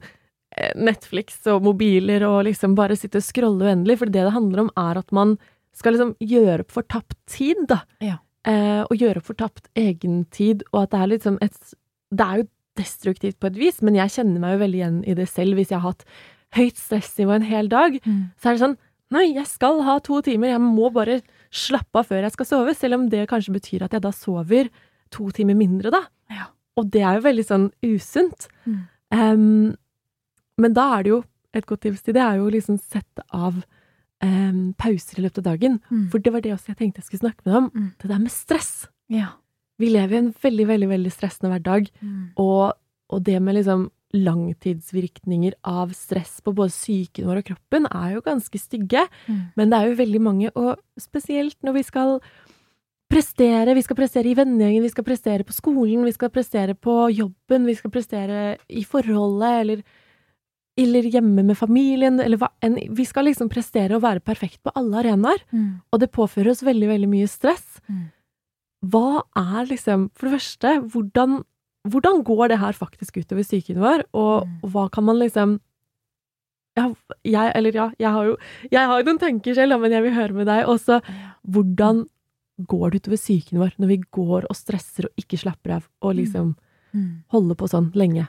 [0.57, 4.65] eh, Netflix og mobiler og liksom bare sitte og scrolle uendelig, for det det handler
[4.65, 5.38] om, er at man
[5.74, 7.82] skal liksom gjøre opp for tapt tid, da.
[8.03, 8.17] Ja.
[8.45, 11.57] Eh, og gjøre opp for tapt egentid, og at det er liksom et
[12.11, 12.47] Det er jo
[12.80, 15.74] destruktivt på et vis, men jeg kjenner meg jo veldig igjen i det selv hvis
[15.74, 16.05] jeg har hatt
[16.55, 17.97] høyt stressnivå en hel dag.
[18.05, 18.24] Mm.
[18.39, 18.80] så er det sånn
[19.11, 21.17] Nei, jeg skal ha to timer, jeg må bare
[21.51, 24.69] slappe av før jeg skal sove, selv om det kanskje betyr at jeg da sover
[25.11, 25.99] to timer mindre, da.
[26.32, 26.45] Ja.
[26.80, 28.47] Og det er jo veldig sånn usunt.
[28.63, 28.78] Mm.
[29.11, 29.74] Um,
[30.63, 31.19] men da er det jo
[31.51, 33.59] et godt tips til det, er jo å liksom sette av
[34.24, 35.80] um, pauser i løpet av dagen.
[35.91, 36.07] Mm.
[36.13, 37.69] For det var det også jeg tenkte jeg skulle snakke med deg om.
[37.76, 37.91] Mm.
[37.99, 38.74] Det der med stress.
[39.11, 39.34] Ja.
[39.82, 41.89] Vi lever i en veldig, veldig, veldig stressende hverdag.
[42.01, 42.21] Mm.
[42.41, 42.71] Og,
[43.11, 48.23] og det med liksom langtidsvirkninger av stress på både psyken vår og kroppen er jo
[48.25, 49.05] ganske stygge.
[49.27, 49.41] Mm.
[49.55, 52.17] Men det er jo veldig mange, og spesielt når vi skal
[53.11, 57.09] prestere, vi skal prestere i vennegjengen, vi skal prestere på skolen, vi skal prestere på
[57.11, 59.82] jobben, vi skal prestere i forholdet, eller,
[60.79, 62.77] eller hjemme med familien, eller hva enn.
[62.95, 65.82] Vi skal liksom prestere og være perfekt på alle arenaer, Mm.
[65.91, 67.82] og det påfører oss veldig, veldig mye stress.
[67.89, 68.09] Mm.
[68.82, 71.43] Hva er liksom, for det første, hvordan,
[71.88, 74.55] hvordan går det her faktisk utover psyken vår, og, Mm.
[74.63, 75.59] og hva kan man liksom
[76.77, 76.86] ja,
[77.27, 78.38] jeg, eller ja, jeg har jo
[78.71, 81.01] jeg har noen tanker selv, men jeg vil høre med deg også.
[81.43, 82.05] Hvordan
[82.69, 86.15] går det utover psyken vår når vi går og stresser og ikke slapper av, og
[86.15, 86.55] liksom
[86.93, 87.23] Mm.
[87.32, 88.27] holder på sånn lenge?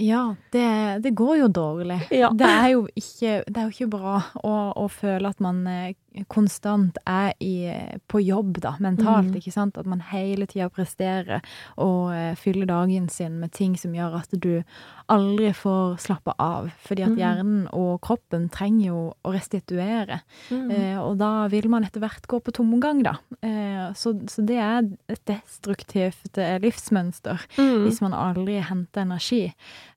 [0.00, 1.98] Ja, det, det går jo dårlig.
[2.10, 2.30] Ja.
[2.32, 5.92] Det, er jo ikke, det er jo ikke bra å, å føle at man eh,
[6.28, 7.70] konstant er i,
[8.10, 9.36] på jobb, da, mentalt, mm.
[9.40, 9.78] ikke sant?
[9.78, 11.40] At man hele tida presterer
[11.76, 14.62] og uh, fyller dagen sin med ting som gjør at du
[15.10, 16.70] aldri får slappe av.
[16.86, 17.18] Fordi at Mhm.
[17.18, 20.20] hjernen og kroppen trenger jo å restituere.
[20.50, 20.70] Mm.
[20.70, 23.16] Uh, og da vil man etter hvert gå på tomgang, da.
[23.42, 27.84] Uh, så, så det er et destruktivt livsmønster Mm.
[27.86, 29.52] hvis man aldri henter energi.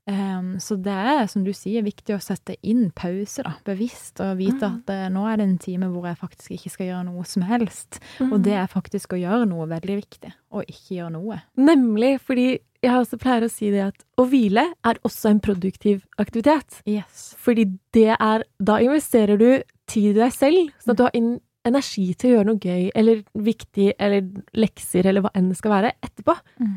[0.09, 4.37] Ehm, så det er, som du sier, viktig å sette inn pause, da, bevisst, og
[4.41, 4.75] vite Mm.
[4.81, 7.45] at uh, nå er det en time hvor jeg faktisk ikke skal gjøre noe som
[7.47, 7.99] helst.
[8.19, 8.33] Mm.
[8.33, 11.39] Og det er faktisk å gjøre noe veldig viktig, og ikke gjøre noe.
[11.55, 16.03] Nemlig, fordi jeg også pleier å si det at å hvile er også en produktiv
[16.19, 16.81] aktivitet.
[16.85, 17.33] Yes.
[17.39, 21.39] Fordi det er Da investerer du tid i deg selv, sånn at du har inn
[21.63, 25.71] energi til å gjøre noe gøy eller viktig eller lekser eller hva enn det skal
[25.71, 26.35] være, etterpå.
[26.59, 26.73] Mm.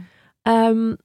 [0.47, 0.97] Um,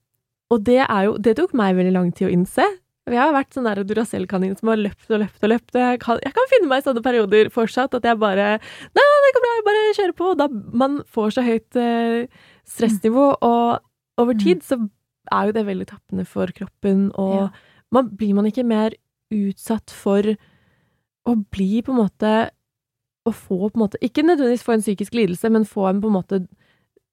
[0.52, 2.66] og det er jo Det tok meg veldig lang tid å innse.
[3.10, 5.74] Jeg har vært sånn der Duracell-kanin som har løpt og løpt og løpt.
[5.76, 9.32] Jeg kan, jeg kan finne meg i sånne perioder fortsatt at jeg bare Nei, det
[9.36, 10.28] går bra, jeg bare kjører på.
[10.32, 10.47] Og da
[10.84, 12.28] man får så høyt eh,
[12.70, 14.78] stressnivå, og over tid så
[15.32, 17.49] er jo det veldig tappende for kroppen, og Ja.
[17.91, 18.93] man, blir man ikke mer
[19.34, 20.22] utsatt for
[21.26, 22.32] å bli på en måte
[23.26, 26.10] Å få på en måte Ikke nødvendigvis få en psykisk lidelse, men få en på
[26.10, 26.39] en måte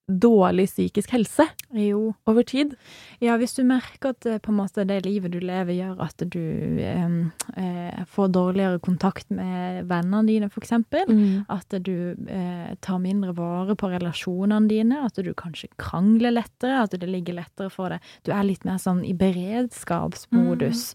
[0.09, 1.45] dårlig psykisk helse
[1.75, 2.13] Jo.
[2.25, 2.75] over tid?
[3.21, 6.23] Ja, hvis du merker at eh, på en måte det livet du lever gjør at
[6.33, 11.05] du eh, får dårligere kontakt med vennene dine, eksempel.
[11.07, 11.45] Mm.
[11.49, 16.95] At du eh, tar mindre vare på relasjonene dine, at du kanskje krangler lettere, at
[16.97, 18.13] det ligger lettere for deg.
[18.25, 20.93] Du er litt mer sånn i beredskapsmodus.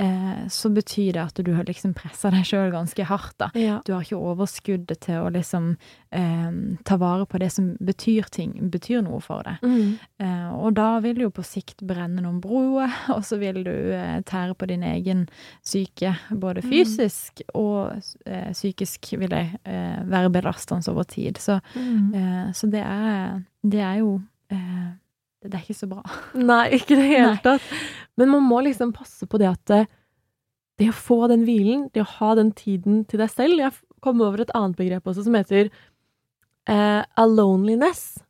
[0.00, 3.50] Eh, så betyr det at du har liksom pressa deg sjøl ganske hardt, da.
[3.54, 3.80] Ja.
[3.84, 5.74] Du har ikke overskuddet til å liksom
[6.16, 6.54] eh,
[6.88, 9.60] ta vare på det som betyr ting, betyr noe for deg.
[9.60, 9.98] Mm.
[10.24, 13.74] Eh, og da vil du jo på sikt brenne noen broer, og så vil du
[13.92, 15.26] eh, tære på din egen
[15.62, 16.70] psyke, både Mm.
[16.72, 21.36] fysisk og eh, psykisk vil det være belastende over tid.
[21.38, 22.14] Så, Mm.
[22.14, 24.20] eh, så det er det er jo
[25.40, 26.02] Det er ikke så bra.
[26.36, 27.64] Nei, ikke i det hele tatt.
[28.20, 29.84] Men man må liksom passe på det at det,
[30.80, 34.20] det å få den hvilen, det å ha den tiden til deg selv Jeg kom
[34.24, 35.70] over et annet begrep også som heter
[36.68, 38.20] eh, aloneliness.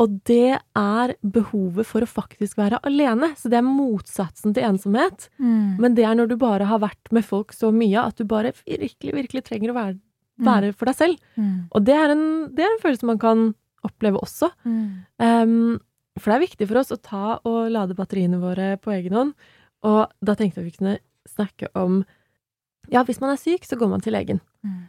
[0.00, 3.32] Og det er behovet for å faktisk være alene.
[3.36, 5.28] Så det er motsatsen til ensomhet.
[5.36, 5.76] Mm.
[5.82, 8.54] Men det er når du bare har vært med folk så mye at du bare
[8.64, 9.98] virkelig, virkelig trenger å være,
[10.46, 11.20] være for deg selv.
[11.36, 11.68] Mm.
[11.70, 12.24] Og det er, en,
[12.56, 13.50] det er en følelse man kan
[13.86, 14.50] oppleve også.
[14.66, 14.88] Mm.
[15.20, 15.76] Um,
[16.18, 19.34] for det er viktig for oss å ta og lade batteriene våre på egen hånd.
[19.84, 20.98] Og da tenkte jeg vi kunne
[21.28, 22.04] snakke om
[22.88, 24.38] Ja, hvis man er syk, så går man til legen.
[24.62, 24.84] Mm.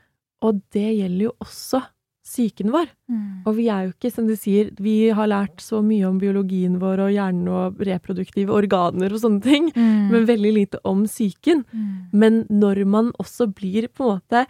[0.46, 1.80] Og det gjelder jo også
[2.28, 2.90] psyken vår.
[3.10, 3.42] Mm.
[3.48, 6.76] Og vi er jo ikke, som du sier, vi har lært så mye om biologien
[6.78, 10.12] vår og hjernen og reproduktive organer og sånne ting, Mm.
[10.12, 11.64] men veldig lite om psyken.
[11.74, 12.10] Mm.
[12.14, 14.46] Men når man også blir på en måte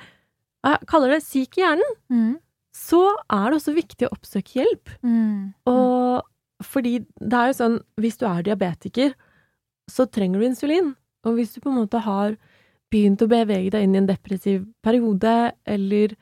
[0.65, 2.37] Jeg kaller det syk i hjernen, Mm.
[2.73, 4.89] så er det også viktig å oppsøke hjelp.
[5.03, 5.53] Mm.
[5.67, 6.23] Og
[6.63, 9.13] fordi det er jo sånn, hvis du er diabetiker,
[9.89, 10.95] så trenger du insulin.
[11.25, 12.37] Og hvis du på en måte har
[12.91, 16.15] begynt å bevege deg inn i en depressiv periode, eller,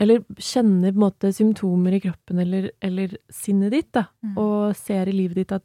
[0.00, 4.36] eller kjenner på en måte symptomer i kroppen eller, eller sinnet ditt, da, Mm.
[4.38, 5.64] og ser i livet ditt at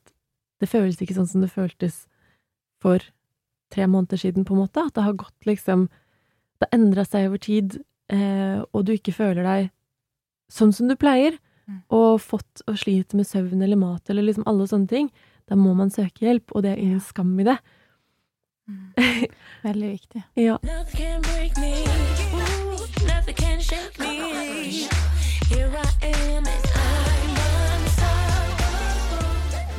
[0.62, 2.06] det føles ikke sånn som det føltes
[2.82, 3.00] for
[3.74, 5.90] tre måneder siden, på en måte, at det har gått liksom
[6.62, 9.72] Det har endra seg over tid, eh, og du ikke føler deg
[10.50, 11.36] sånn som du pleier.
[11.94, 15.10] Og fått og sliter med søvn eller mat eller liksom alle sånne ting,
[15.50, 17.58] da må man søke hjelp, og det er ingen skam i det.
[18.68, 19.30] Mm.
[19.64, 20.24] Veldig viktig.
[20.48, 20.58] Ja.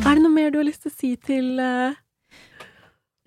[0.06, 1.96] Er det noe mer du har lyst til å si til eh,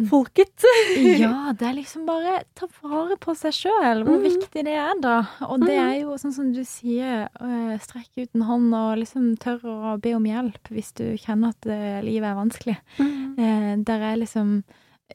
[0.07, 0.63] folket?
[1.19, 4.25] Ja, det er liksom bare ta vare på seg sjøl, hvor Mm.
[4.29, 5.17] viktig det er, da.
[5.49, 9.31] Og det er jo sånn som du sier, øh, strekk ut en hånd og liksom
[9.37, 12.77] tørre å be om hjelp hvis du kjenner at øh, livet er vanskelig.
[12.99, 13.83] Mm.
[13.85, 14.63] der er liksom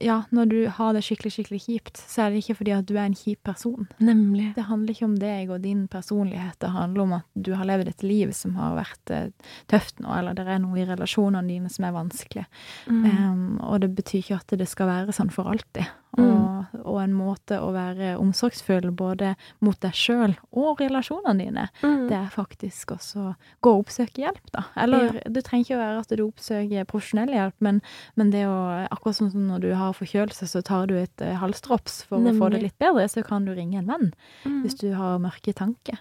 [0.03, 2.97] Ja, når du har det skikkelig, skikkelig kjipt, så er det ikke fordi at du
[2.97, 3.87] er en kjip person.
[4.03, 4.49] Nemlig.
[4.57, 7.93] Det handler ikke om deg og din personlighet, det handler om at du har levd
[7.93, 9.29] et liv som har vært eh,
[9.71, 12.47] tøft nå, eller det er noe i relasjonene dine som er vanskelig.
[12.91, 13.05] Mm.
[13.07, 15.87] Um, og det betyr ikke at det skal være sånn for alltid.
[16.19, 16.31] Mm.
[16.75, 19.35] Og, og en måte å være omsorgsfull både
[19.65, 22.09] mot deg sjøl og relasjonene dine, Mm.
[22.09, 24.65] det er faktisk også gå og oppsøke hjelp, da.
[24.77, 27.83] Eller det trenger ikke å være at du oppsøker profesjonell hjelp, men,
[28.17, 31.35] men det å Akkurat sånn som når du har forkjølelse, så tar du et eh,
[31.41, 34.13] halsdrops for å få det litt bedre, så kan du ringe en venn
[34.45, 34.63] Mm.
[34.63, 35.99] hvis du har mørke tanker.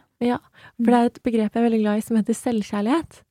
[0.77, 3.21] For det er et begrep jeg er veldig glad i som heter selvkjærlighet.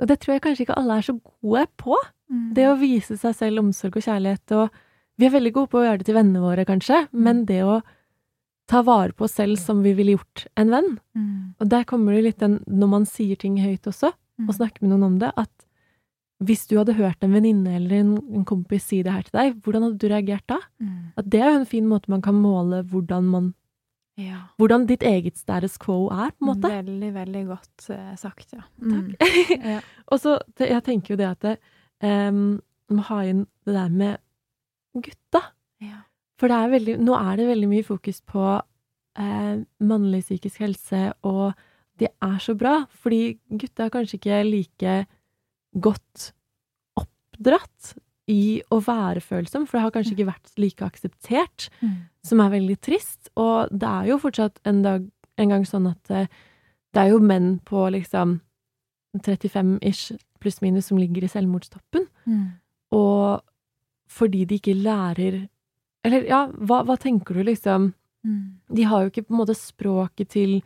[0.00, 1.94] Og det tror jeg kanskje ikke alle er så gode på.
[2.32, 2.54] Mm.
[2.56, 4.54] Det å vise seg selv omsorg og kjærlighet.
[4.56, 4.70] Og
[5.18, 7.80] vi er veldig gode på å gjøre det til vennene våre, kanskje, men det å
[8.70, 10.94] ta vare på oss selv som vi ville gjort en venn.
[11.18, 11.54] Mm.
[11.60, 14.48] Og der kommer det litt den når man sier ting høyt også, Mm.
[14.48, 15.66] og snakker med noen om det, at
[16.42, 19.84] hvis du hadde hørt en venninne eller en, kompis si det her til deg, hvordan
[19.86, 20.58] hadde du reagert da?
[20.82, 21.12] Mm.
[21.20, 23.54] At det er jo en fin måte man kan måle hvordan man
[24.20, 24.48] Ja.
[24.60, 26.68] Hvordan ditt eget status quo er, på en måte.
[26.68, 28.60] Veldig, veldig godt uh, sagt, ja.
[28.80, 29.14] Mm.
[29.72, 29.78] ja.
[30.12, 31.54] Og så, jeg tenker jo det at det,
[32.04, 32.60] um,
[32.90, 34.18] man må ha inn det der med
[34.94, 35.40] gutta.
[35.80, 36.02] Ja.
[36.38, 38.42] For det er veldig, nå er det veldig mye fokus på
[39.18, 41.52] eh, mannlig psykisk helse, og
[42.00, 44.94] det er så bra, fordi gutta er kanskje ikke like
[45.80, 46.32] godt
[46.98, 47.92] oppdratt
[48.32, 52.08] i å være følsom, for det har kanskje ikke vært like akseptert, Mm.
[52.24, 53.30] som er veldig trist.
[53.36, 56.26] Og det er jo fortsatt en dag en gang sånn at eh,
[56.94, 58.40] det er jo menn på liksom
[59.18, 62.06] 35-ish pluss minus som ligger i selvmordstoppen.
[62.26, 62.44] Mm.
[62.92, 63.42] Og
[64.12, 65.48] fordi de ikke lærer
[66.04, 67.92] Eller ja, hva, hva tenker du, liksom?
[68.26, 68.58] Mm.
[68.74, 70.56] De har jo ikke på en måte språket til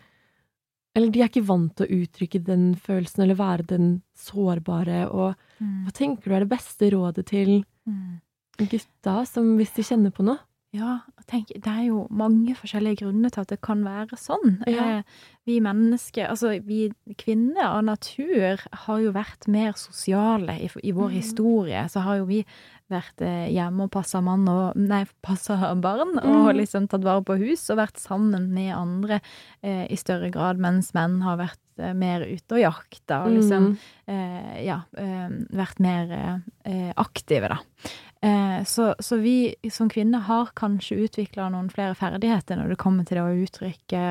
[0.97, 5.34] Eller de er ikke vant til å uttrykke den følelsen, eller være den sårbare, og
[5.61, 5.84] Mm.
[5.86, 8.20] hva tenker du er det beste rådet til Mm.
[8.59, 10.38] gutta, som hvis de kjenner på noe?
[10.72, 14.59] Ja, tenk, det er jo mange forskjellige grunner til at det kan være sånn.
[14.66, 14.99] Ja.
[14.99, 15.03] Eh,
[15.47, 21.09] vi mennesker, altså vi kvinner av natur, har jo vært mer sosiale i, i vår
[21.11, 21.16] Mm.
[21.16, 21.84] historie.
[21.88, 22.44] Så har jo vi
[22.93, 26.57] vært eh, hjemme og passa mann og Nei, passa barn og Mm.
[26.61, 29.20] liksom tatt vare på hus og vært sammen med andre
[29.62, 33.66] eh, i større grad, mens menn har vært eh, mer ute og jakta og liksom
[33.72, 33.76] Mm.
[34.09, 36.43] eh, ja, eh, vært mer
[36.97, 37.59] aktive, da.
[38.21, 43.05] Eh, så, så vi som kvinner har kanskje utvikla noen flere ferdigheter når det kommer
[43.05, 44.03] til det å uttrykke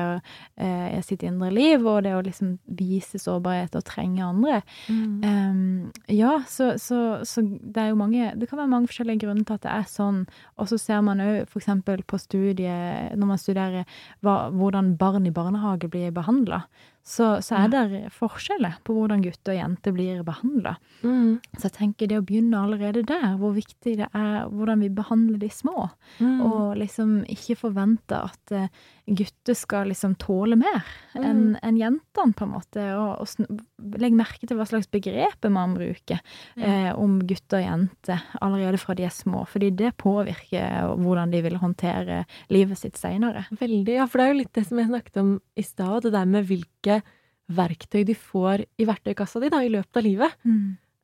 [0.62, 4.60] eh, sitt indre liv, og det å liksom vise sårbarhet og trenge andre.
[4.86, 5.26] Mm.
[5.26, 9.46] Ehm, ja, så, så, så det er jo mange Det kan være mange forskjellige grunner
[9.46, 10.24] til at det er sånn.
[10.56, 11.72] Og så ser man òg f.eks.
[12.06, 16.62] på studiet, når man studerer hva, hvordan barn i barnehage blir behandla,
[17.06, 20.72] så, så er det forskjeller på hvordan gutter og jenter blir behandla.
[21.06, 21.38] Mm.
[21.54, 25.38] Så jeg tenker det å begynne allerede der, hvor viktig det er hvordan vi behandler
[25.38, 25.86] de små.
[26.18, 26.40] Mm.
[26.48, 28.66] Og liksom ikke forvente at eh,
[29.06, 30.82] gutter skal liksom tåle mer
[31.16, 31.56] Mm.
[31.62, 32.82] enn jentene, på en måte.
[32.98, 36.18] Og, og legg merke til hva slags begreper man bruker
[36.56, 39.46] eh, om gutter og jenter allerede fra de er små.
[39.48, 43.46] Fordi det påvirker hvordan de vil håndtere livet sitt seinere.
[43.56, 46.12] Veldig, ja, for det er jo litt det som jeg snakket om i stad, det
[46.12, 47.00] der med hvilke
[47.48, 50.34] verktøy de får i verktøykassa di da, i løpet av livet.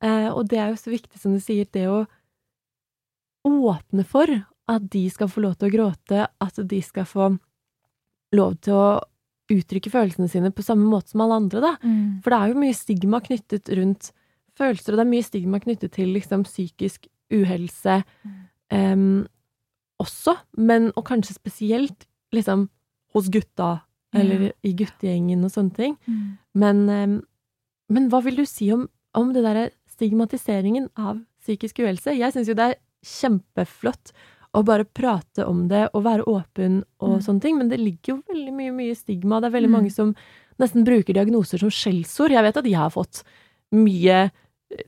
[0.02, 2.02] Eh, og det er jo så viktig, som du sier, det å
[3.46, 4.26] åpne for
[4.70, 7.30] at de skal få lov til å gråte, at de skal få
[8.32, 8.86] lov til å
[9.52, 11.72] uttrykke følelsene sine på samme måte som alle andre, da.
[12.24, 14.12] For det er jo mye stigma knyttet rundt
[14.58, 18.02] følelser, og det er mye stigma knyttet til liksom psykisk uhelse
[18.72, 19.26] em,
[20.02, 22.68] også, men og kanskje spesielt liksom
[23.14, 23.82] hos gutta,
[24.14, 25.96] eller i guttegjengen og sånne ting.
[26.54, 27.18] Men, um,
[27.88, 32.12] men hva vil du si om, om det derre stigmatiseringen av psykisk uhelse?
[32.16, 34.12] Jeg syns jo det er kjempeflott
[34.54, 37.22] å bare prate om det og være åpen og Mm.
[37.22, 39.40] sånne ting, men det ligger jo veldig mye, mye stigma.
[39.40, 39.72] Det er veldig Mm.
[39.72, 40.14] mange som
[40.60, 42.30] nesten bruker diagnoser som skjellsord.
[42.30, 43.22] Jeg vet at jeg har fått
[43.72, 44.30] mye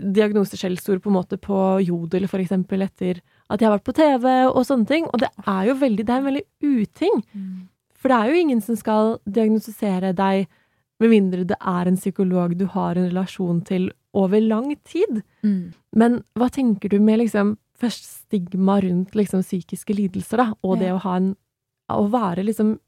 [0.00, 4.26] diagnoseskjellsord på en måte på Jodel, for eksempel, etter at jeg har vært på TV
[4.50, 7.22] og sånne ting, og det er jo veldig, det er en veldig uting.
[7.94, 10.46] For det er jo ingen som skal diagnostisere deg
[11.00, 15.22] med mindre det er en psykolog du har en relasjon til over lang tid.
[15.94, 20.92] Men hva tenker du med liksom først stigma rundt liksom psykiske lidelser, da, og det
[20.94, 21.34] å ha en
[21.92, 22.78] Å være liksom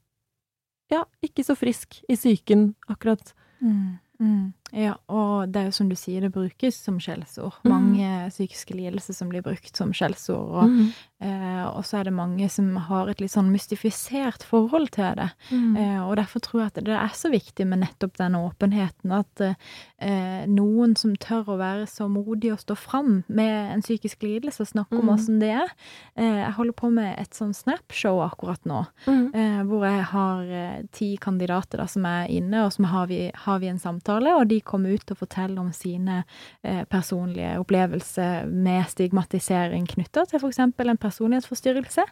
[0.89, 3.33] ja, ikke så frisk i psyken akkurat.
[3.61, 4.45] Mm, mm.
[4.75, 7.55] Ja, og det er jo som du sier, det brukes som skjellsord.
[7.63, 7.69] Mm.
[7.71, 10.49] Mange psykiske lidelser som blir brukt som skjellsord.
[10.59, 10.89] Og, Mm.
[11.21, 15.29] eh, så er det mange som har et litt sånn mystifisert forhold til det.
[15.51, 15.77] Mm.
[15.77, 19.11] Eh, og derfor tror jeg at det er så viktig med nettopp den åpenheten.
[19.17, 19.55] At
[19.99, 24.59] eh, noen som tør å være så modig og stå fram med en psykisk lidelse
[24.61, 25.71] og snakke om åssen det er.
[26.17, 28.85] Eh, jeg holder på med et sånn Snap-show akkurat nå.
[29.07, 29.33] Mm.
[29.33, 33.59] Eh, hvor jeg har eh, ti kandidater da, som er inne, og så har har
[33.59, 36.21] vi en samtale, og de kommer ut og forteller om sine
[36.63, 40.61] eh, personlige opplevelser med stigmatisering knytta til f.eks.
[40.63, 42.07] en personlighetsforstyrrelse.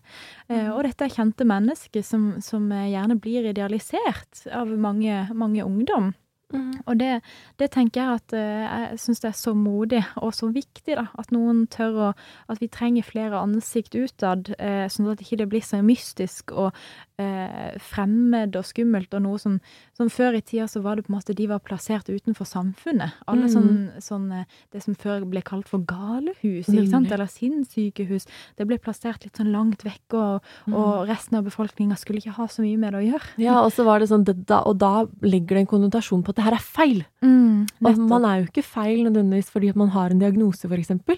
[0.50, 5.66] Eh, og dette er kjente mennesker som, som eh, gjerne blir idealisert av mange, mange
[5.66, 6.14] ungdom.
[6.56, 6.74] Mm.
[6.86, 7.12] Og det,
[7.60, 11.08] det tenker jeg at eh, jeg syns det er så modig og så viktig, da.
[11.20, 12.12] At noen tør å
[12.50, 16.74] At vi trenger flere ansikt utad, eh, sånn at det ikke blir så mystisk og
[17.20, 19.60] eh, fremmed og skummelt, og noe som,
[19.98, 23.16] som før i tida så var det på en måte de var plassert utenfor samfunnet.
[23.28, 23.54] Alle Mm.
[23.54, 28.26] sånn, sånn eh, Det som før ble kalt for galehus, ikke sant, eller sinnssykehus,
[28.58, 30.42] det ble plassert litt sånn langt vekke, og,
[30.72, 33.30] og resten av befolkninga skulle ikke ha så mye med det å gjøre.
[33.42, 36.34] Ja, og så var det sånn, det, da, og da ligger det en konnotasjon på
[36.34, 37.02] at det her er feil.
[37.26, 40.78] Mm, Og man er jo ikke feil nødvendigvis fordi at man har en diagnose, for
[40.78, 41.18] eksempel.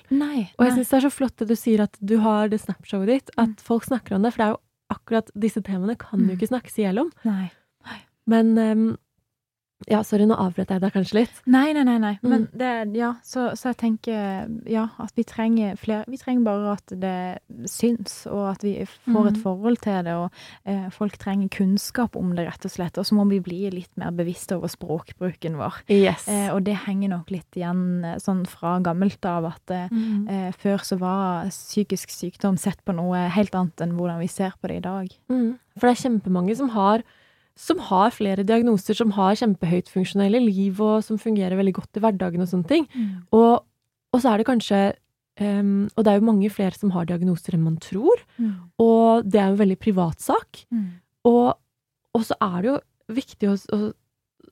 [0.58, 3.08] Og jeg syns det er så flott det du sier at du har det Snapshowet
[3.12, 4.62] ditt, at folk snakker om det, for det er jo
[4.98, 6.30] akkurat disse temaene kan Mm.
[6.30, 7.12] jo ikke snakkes i hjel om.
[7.28, 7.52] nei.
[8.28, 8.98] Men ehm,
[9.88, 11.42] ja, sorry, nå avbrøt jeg deg kanskje litt.
[11.46, 11.98] Nei, nei, nei.
[12.02, 12.16] nei.
[12.24, 12.58] Men Mm.
[12.58, 16.94] det, ja, så, så jeg tenker ja, at vi trenger flere Vi trenger bare at
[17.00, 18.74] det syns, og at vi
[19.06, 19.42] får et Mhm.
[19.44, 20.14] forhold til det.
[20.18, 20.32] Og
[20.66, 22.98] eh, folk trenger kunnskap om det, rett og slett.
[22.98, 25.74] Og så må vi bli litt mer bevisste over språkbruken vår.
[25.90, 26.28] Yes.
[26.28, 30.28] Eh, og det henger nok litt igjen eh, sånn fra gammelt av at Mm.
[30.30, 34.54] eh, før så var psykisk sykdom sett på noe helt annet enn hvordan vi ser
[34.62, 35.08] på det i dag.
[35.30, 35.60] Mm.
[35.78, 37.04] For det er kjempemange som har,
[37.58, 42.04] som har flere diagnoser, som har kjempehøyt funksjonelle liv, og som fungerer veldig godt i
[42.04, 42.88] hverdagen og sånne ting.
[43.34, 43.64] Og,
[44.14, 44.82] og så er det kanskje
[45.42, 48.54] um, Og det er jo mange flere som har diagnoser enn man tror, Mm.
[48.78, 50.62] og det er jo en veldig privat sak.
[50.72, 50.86] Mm.
[51.26, 51.58] Og,
[52.14, 52.78] og så er det jo
[53.18, 53.80] viktig å, å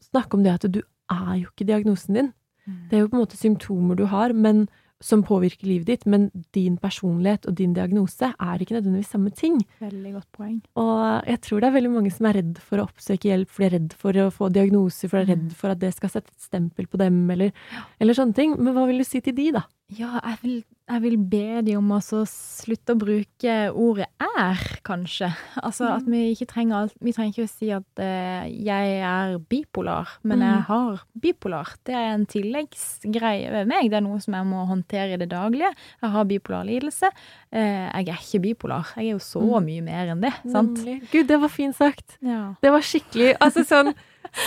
[0.10, 0.82] snakke om det at du
[1.12, 2.34] er jo ikke diagnosen din.
[2.66, 2.80] Mm.
[2.89, 4.66] Det er jo på en måte symptomer du har, men
[5.04, 9.60] som påvirker livet ditt, men din personlighet og din diagnose er ikke nødvendigvis samme ting.
[9.84, 10.60] Veldig godt poeng.
[10.80, 13.64] Og jeg tror det er veldig mange som er redd for å oppsøke hjelp, for
[13.64, 16.14] de er redd for å få diagnoser, for de er redd for at det skal
[16.16, 17.52] sette et stempel på dem, eller,
[18.00, 18.56] eller sånne ting.
[18.60, 19.66] Men hva vil du si til de, da?
[19.93, 20.53] Ja, jeg vil,
[20.89, 25.27] jeg vil be de om å slutte å bruke ordet er, kanskje.
[25.61, 29.36] Altså at vi ikke trenger alt Vi trenger ikke å si at eh, jeg er
[29.51, 30.63] bipolar, men jeg Mm.
[30.71, 31.69] har bipolar.
[31.86, 33.91] Det er en tilleggsgreie ved meg.
[33.91, 35.69] Det er noe som jeg må håndtere i det daglige.
[36.01, 37.11] Jeg har bipolar lidelse.
[37.53, 38.89] Eh, jeg er ikke bipolar.
[38.97, 39.65] Jeg er jo så Mm.
[39.69, 40.81] mye mer enn det, sant?
[41.11, 42.17] Gud, det var fint sagt.
[42.21, 42.55] Ja.
[42.59, 43.93] Det var skikkelig Altså sånn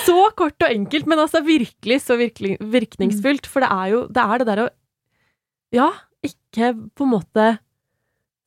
[0.05, 3.47] Så kort og enkelt, men altså virkelig så virkelig, virkningsfullt.
[3.47, 4.68] For det er jo det, er det der å
[5.75, 5.91] Ja,
[6.25, 7.51] ikke på en måte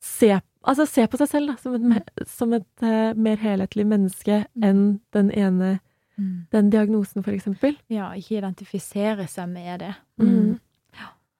[0.02, 4.44] se Altså se på seg selv da, som et, som et uh, mer helhetlig menneske
[4.62, 5.72] enn den ene
[6.16, 6.46] Mm.
[6.52, 7.78] Den diagnosen, for eksempel.
[7.88, 9.94] ja, ikke identifisere seg med det.
[10.20, 10.58] Mm.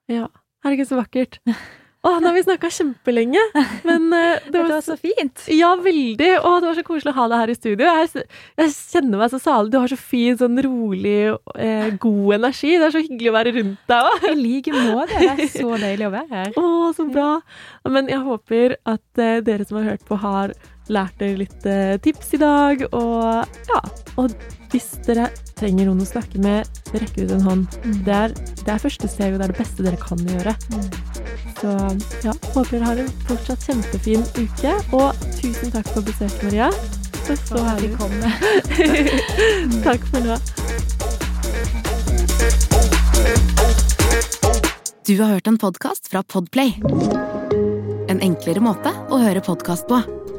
[0.09, 0.27] Ja.
[0.71, 1.41] ikke så vakkert.
[2.03, 3.43] Å, nå har vi snakka kjempelenge,
[3.87, 5.45] men uh, det Det var var så fint!
[5.55, 6.31] Ja, veldig.
[6.43, 7.93] Å, det var så koselig å ha deg her i studio.
[8.01, 8.25] Jeg,
[8.59, 9.71] jeg kjenner meg så salig.
[9.71, 11.15] Du har så fin, sånn rolig,
[11.55, 12.73] eh, god energi.
[12.75, 14.27] Det er så hyggelig å være rundt deg òg.
[14.33, 15.23] I like måte.
[15.23, 16.59] Det er så deilig å være her.
[16.59, 17.31] Å, så bra.
[17.87, 20.57] Men jeg håper at uh, dere som har hørt på, har
[20.91, 22.83] lært dere litt eh, tips i dag.
[22.97, 23.81] Og ja,
[24.21, 24.35] og
[24.73, 25.29] hvis dere
[25.59, 27.79] trenger noen å snakke med, rekk ut en hånd.
[28.07, 30.57] Det er, det er første steg, og det er det beste dere kan gjøre.
[31.61, 31.77] Så
[32.25, 34.75] ja, håper dere har en fortsatt kjempefin uke.
[34.97, 36.73] Og tusen takk for besøket, Maria.
[37.23, 37.93] Så, så Så herlig.
[39.87, 40.41] Takk for nå.
[45.07, 46.75] Du har hørt en podkast fra Podplay.
[48.09, 50.22] En enklere måte å høre podkast på.